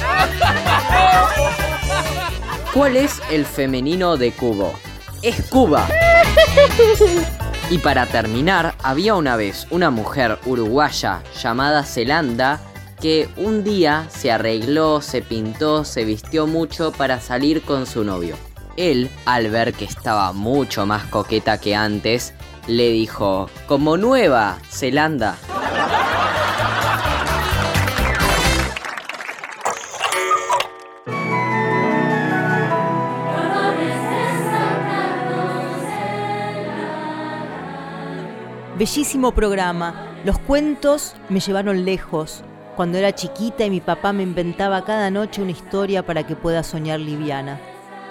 ¿Cuál 2.72 2.96
es 2.96 3.20
el 3.30 3.44
femenino 3.44 4.16
de 4.16 4.32
Cubo? 4.32 4.72
Es 5.22 5.42
Cuba. 5.50 5.86
Y 7.70 7.78
para 7.78 8.06
terminar, 8.06 8.74
había 8.82 9.14
una 9.14 9.36
vez 9.36 9.68
una 9.70 9.90
mujer 9.90 10.40
uruguaya 10.44 11.22
llamada 11.40 11.84
Zelanda 11.84 12.60
que 13.00 13.28
un 13.36 13.62
día 13.62 14.08
se 14.10 14.32
arregló, 14.32 15.00
se 15.00 15.22
pintó, 15.22 15.84
se 15.84 16.04
vistió 16.04 16.48
mucho 16.48 16.90
para 16.90 17.20
salir 17.20 17.62
con 17.62 17.86
su 17.86 18.02
novio. 18.02 18.34
Él, 18.76 19.08
al 19.24 19.50
ver 19.50 19.72
que 19.72 19.84
estaba 19.84 20.32
mucho 20.32 20.84
más 20.84 21.04
coqueta 21.04 21.58
que 21.58 21.76
antes, 21.76 22.34
le 22.66 22.90
dijo, 22.90 23.48
como 23.68 23.96
nueva, 23.96 24.58
Zelanda. 24.68 25.36
Bellísimo 38.80 39.32
programa. 39.32 40.06
Los 40.24 40.38
cuentos 40.38 41.14
me 41.28 41.40
llevaron 41.40 41.84
lejos. 41.84 42.42
Cuando 42.76 42.96
era 42.96 43.14
chiquita 43.14 43.66
y 43.66 43.68
mi 43.68 43.82
papá 43.82 44.14
me 44.14 44.22
inventaba 44.22 44.86
cada 44.86 45.10
noche 45.10 45.42
una 45.42 45.50
historia 45.50 46.02
para 46.02 46.26
que 46.26 46.34
pueda 46.34 46.62
soñar 46.62 46.98
liviana. 46.98 47.60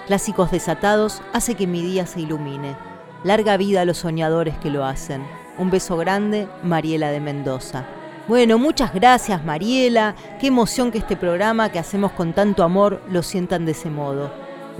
Clásicos 0.06 0.52
desatados 0.52 1.22
hace 1.32 1.56
que 1.56 1.66
mi 1.66 1.82
día 1.82 2.06
se 2.06 2.20
ilumine. 2.20 2.76
Larga 3.24 3.56
vida 3.56 3.80
a 3.80 3.84
los 3.84 3.98
soñadores 3.98 4.56
que 4.58 4.70
lo 4.70 4.84
hacen. 4.84 5.26
Un 5.58 5.70
beso 5.70 5.96
grande, 5.96 6.46
Mariela 6.62 7.10
de 7.10 7.18
Mendoza. 7.18 7.84
Bueno, 8.28 8.56
muchas 8.56 8.94
gracias 8.94 9.44
Mariela. 9.44 10.14
Qué 10.38 10.46
emoción 10.46 10.92
que 10.92 10.98
este 10.98 11.16
programa 11.16 11.72
que 11.72 11.80
hacemos 11.80 12.12
con 12.12 12.32
tanto 12.32 12.62
amor 12.62 13.02
lo 13.10 13.24
sientan 13.24 13.66
de 13.66 13.72
ese 13.72 13.90
modo. 13.90 14.30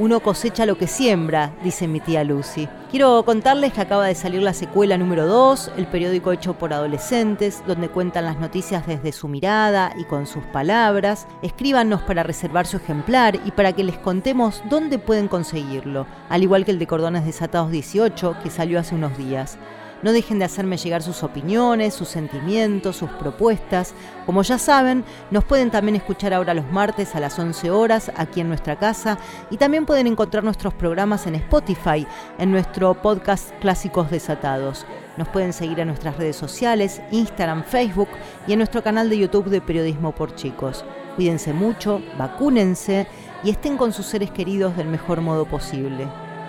Uno 0.01 0.21
cosecha 0.21 0.65
lo 0.65 0.79
que 0.79 0.87
siembra, 0.87 1.53
dice 1.63 1.87
mi 1.87 2.01
tía 2.01 2.25
Lucy. 2.25 2.67
Quiero 2.91 3.23
contarles 3.23 3.75
que 3.75 3.83
acaba 3.83 4.07
de 4.07 4.15
salir 4.15 4.41
la 4.41 4.55
secuela 4.55 4.97
número 4.97 5.27
2, 5.27 5.73
el 5.77 5.87
periódico 5.89 6.33
hecho 6.33 6.55
por 6.55 6.73
adolescentes, 6.73 7.63
donde 7.67 7.91
cuentan 7.91 8.25
las 8.25 8.41
noticias 8.41 8.87
desde 8.87 9.13
su 9.13 9.29
mirada 9.29 9.93
y 9.99 10.05
con 10.05 10.27
sus 10.27 10.43
palabras. 10.45 11.27
Escríbanos 11.43 12.01
para 12.01 12.23
reservar 12.23 12.67
su 12.67 12.79
ejemplar 12.79 13.39
y 13.45 13.51
para 13.51 13.75
que 13.75 13.85
les 13.85 13.99
contemos 13.99 14.63
dónde 14.71 14.99
pueden 14.99 15.29
conseguirlo, 15.29 16.07
al 16.31 16.45
igual 16.45 16.65
que 16.65 16.71
el 16.71 16.79
de 16.79 16.87
Cordones 16.87 17.27
Desatados 17.27 17.71
18, 17.71 18.37
que 18.43 18.49
salió 18.49 18.81
hace 18.81 18.95
unos 18.95 19.19
días. 19.19 19.59
No 20.03 20.13
dejen 20.13 20.39
de 20.39 20.47
hacerme 20.47 20.79
llegar 20.79 21.03
sus 21.03 21.23
opiniones, 21.23 21.95
sus 21.95 22.09
sentimientos, 22.09 22.97
sus 22.97 23.11
propuestas. 23.11 23.95
Como 24.25 24.43
ya 24.43 24.59
saben, 24.59 25.05
nos 25.31 25.45
pueden 25.45 25.71
también 25.71 25.97
escuchar 25.97 26.33
ahora 26.33 26.55
los 26.55 26.71
martes 26.73 27.15
a 27.15 27.21
las 27.21 27.39
11 27.39 27.71
horas 27.71 28.11
aquí 28.17 28.41
en 28.41 28.49
nuestra 28.49 28.79
casa 28.79 29.19
y 29.51 29.59
también 29.59 29.85
pueden 29.85 30.07
encontrar 30.07 30.43
nuestros 30.43 30.73
programas 30.73 31.27
en 31.27 31.35
Spotify, 31.35 32.07
en 32.39 32.51
nuestro 32.51 32.95
podcast 32.95 33.51
Clásicos 33.61 34.11
Desatados. 34.11 34.87
Nos 35.19 35.29
pueden 35.29 35.53
seguir 35.53 35.81
en 35.81 35.89
nuestras 35.89 36.17
redes 36.17 36.37
sociales, 36.37 37.03
Instagram, 37.11 37.65
Facebook 37.65 38.09
y 38.47 38.53
en 38.53 38.59
nuestro 38.59 38.83
canal 38.83 39.11
de 39.11 39.19
YouTube 39.19 39.51
de 39.51 39.61
Periodismo 39.61 40.13
por 40.13 40.35
Chicos. 40.35 40.85
Cuídense 41.17 41.53
mucho, 41.53 42.01
vacúnense 42.17 43.07
y 43.45 43.51
estén 43.51 43.77
con 43.77 43.93
sus 43.93 44.07
seres 44.07 44.31
queridos 44.31 44.77
del 44.79 44.89
mejor 44.89 45.21
modo 45.21 45.45
posible. 45.45 46.09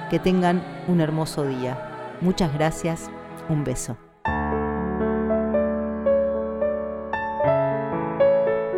Que 0.09 0.19
tengan 0.19 0.63
un 0.87 1.01
hermoso 1.01 1.45
día. 1.45 2.17
Muchas 2.21 2.53
gracias. 2.53 3.09
Un 3.49 3.63
beso. 3.63 3.97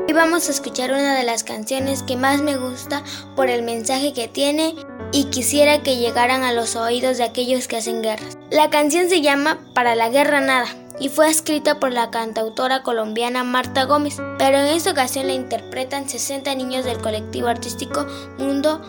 Hoy 0.07 0.13
vamos 0.13 0.47
a 0.47 0.51
escuchar 0.51 0.91
una 0.91 1.15
de 1.15 1.23
las 1.23 1.43
canciones 1.43 2.03
que 2.03 2.15
más 2.15 2.41
me 2.41 2.57
gusta 2.57 3.03
por 3.35 3.49
el 3.49 3.63
mensaje 3.63 4.13
que 4.13 4.27
tiene 4.27 4.75
y 5.11 5.25
quisiera 5.25 5.81
que 5.81 5.97
llegaran 5.97 6.43
a 6.43 6.53
los 6.53 6.75
oídos 6.75 7.17
de 7.17 7.23
aquellos 7.23 7.67
que 7.67 7.77
hacen 7.77 8.01
guerras. 8.01 8.37
La 8.51 8.69
canción 8.69 9.09
se 9.09 9.21
llama 9.21 9.59
Para 9.73 9.95
la 9.95 10.09
guerra 10.09 10.39
nada 10.39 10.67
y 10.99 11.09
fue 11.09 11.29
escrita 11.29 11.79
por 11.79 11.91
la 11.91 12.11
cantautora 12.11 12.83
colombiana 12.83 13.43
Marta 13.43 13.85
Gómez, 13.85 14.21
pero 14.37 14.57
en 14.57 14.67
esta 14.67 14.91
ocasión 14.91 15.27
la 15.27 15.33
interpretan 15.33 16.07
60 16.07 16.53
niños 16.55 16.85
del 16.85 16.99
colectivo 16.99 17.47
artístico 17.47 18.05
Mundo 18.37 18.81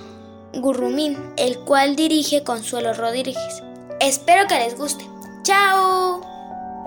Gurrumín, 0.53 1.33
el 1.37 1.59
cual 1.61 1.97
dirige 1.97 2.45
Consuelo 2.45 2.93
Rodríguez. 2.93 3.62
Espero 4.01 4.47
que 4.47 4.59
les 4.59 4.77
guste. 4.77 5.13
Chao. 5.45 6.22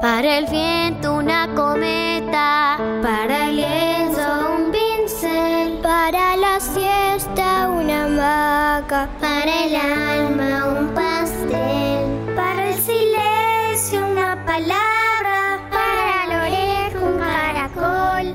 Para 0.02 0.40
el 0.40 0.48
viento 0.48 1.14
una 1.14 1.48
cometa, 1.54 2.80
para 3.04 3.50
el 3.50 3.58
lienzo 3.58 4.56
un 4.58 4.72
pincel, 4.72 5.78
para 5.84 6.36
la 6.36 6.60
siesta 6.60 7.70
una 7.70 8.06
hamaca, 8.06 9.10
para 9.22 9.66
el 9.66 9.76
alma 9.76 10.66
un 10.80 10.88
pastel, 10.96 12.34
para 12.36 12.70
el 12.70 12.76
silencio 12.80 14.08
una 14.08 14.44
palabra, 14.44 15.60
para 15.70 16.24
el 16.26 16.32
oreja 16.42 17.00
un 17.00 17.20
caracol, 17.20 18.26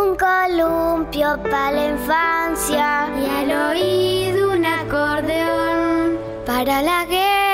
un 0.00 0.16
columpio 0.16 1.42
para 1.50 1.72
la 1.72 1.88
infancia 1.90 3.08
y 3.20 3.24
al 3.28 3.72
oído 3.72 4.52
un 4.52 4.64
acordeón, 4.64 6.18
para 6.46 6.82
la 6.82 7.04
guerra 7.06 7.51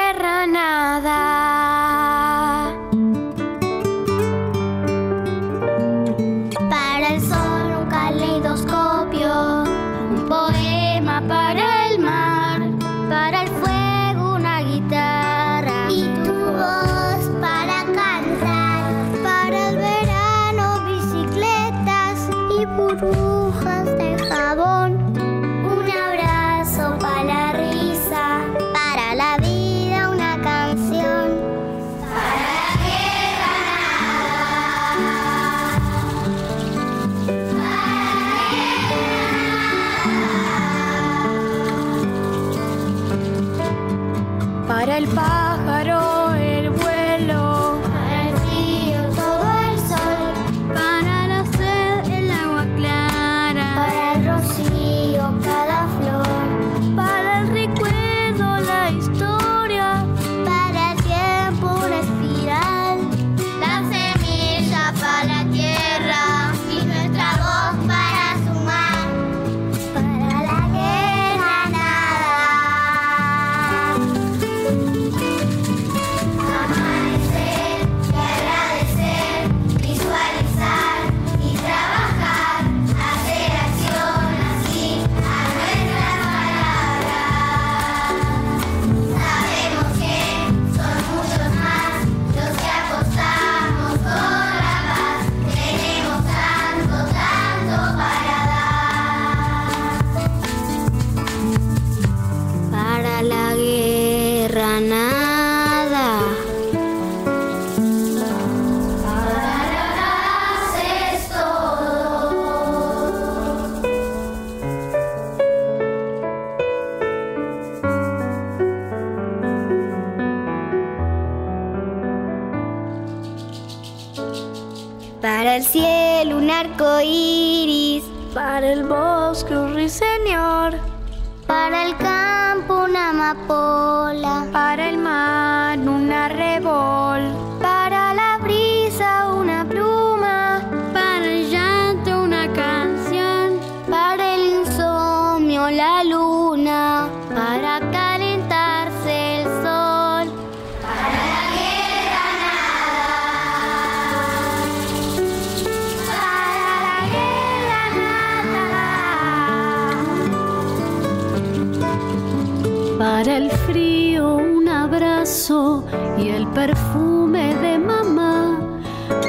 Para 163.11 163.39
el 163.39 163.51
frío 163.51 164.37
un 164.37 164.69
abrazo 164.69 165.83
y 166.19 166.29
el 166.29 166.47
perfume 166.49 167.55
de 167.55 167.79
mamá, 167.79 168.61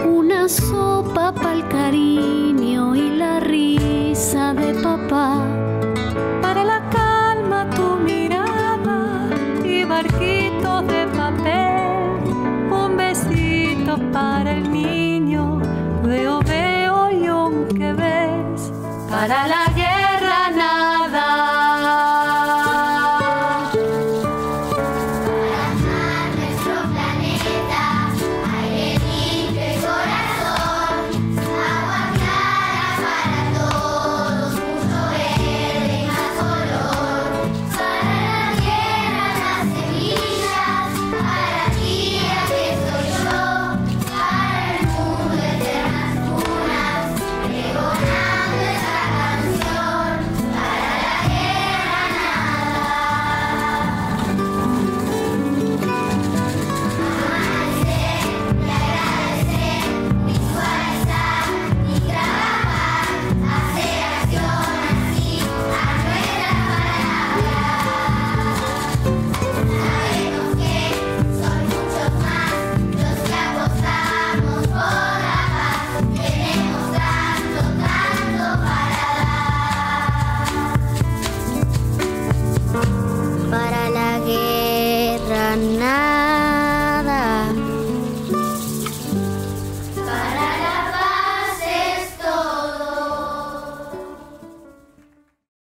una 0.05 0.49
sopa 0.49 1.33
para 1.33 1.53
el 1.53 1.67
cariño 1.69 2.93
y 2.93 3.09
la 3.11 3.39
risa 3.39 4.53
de 4.53 4.73
papá. 4.83 5.48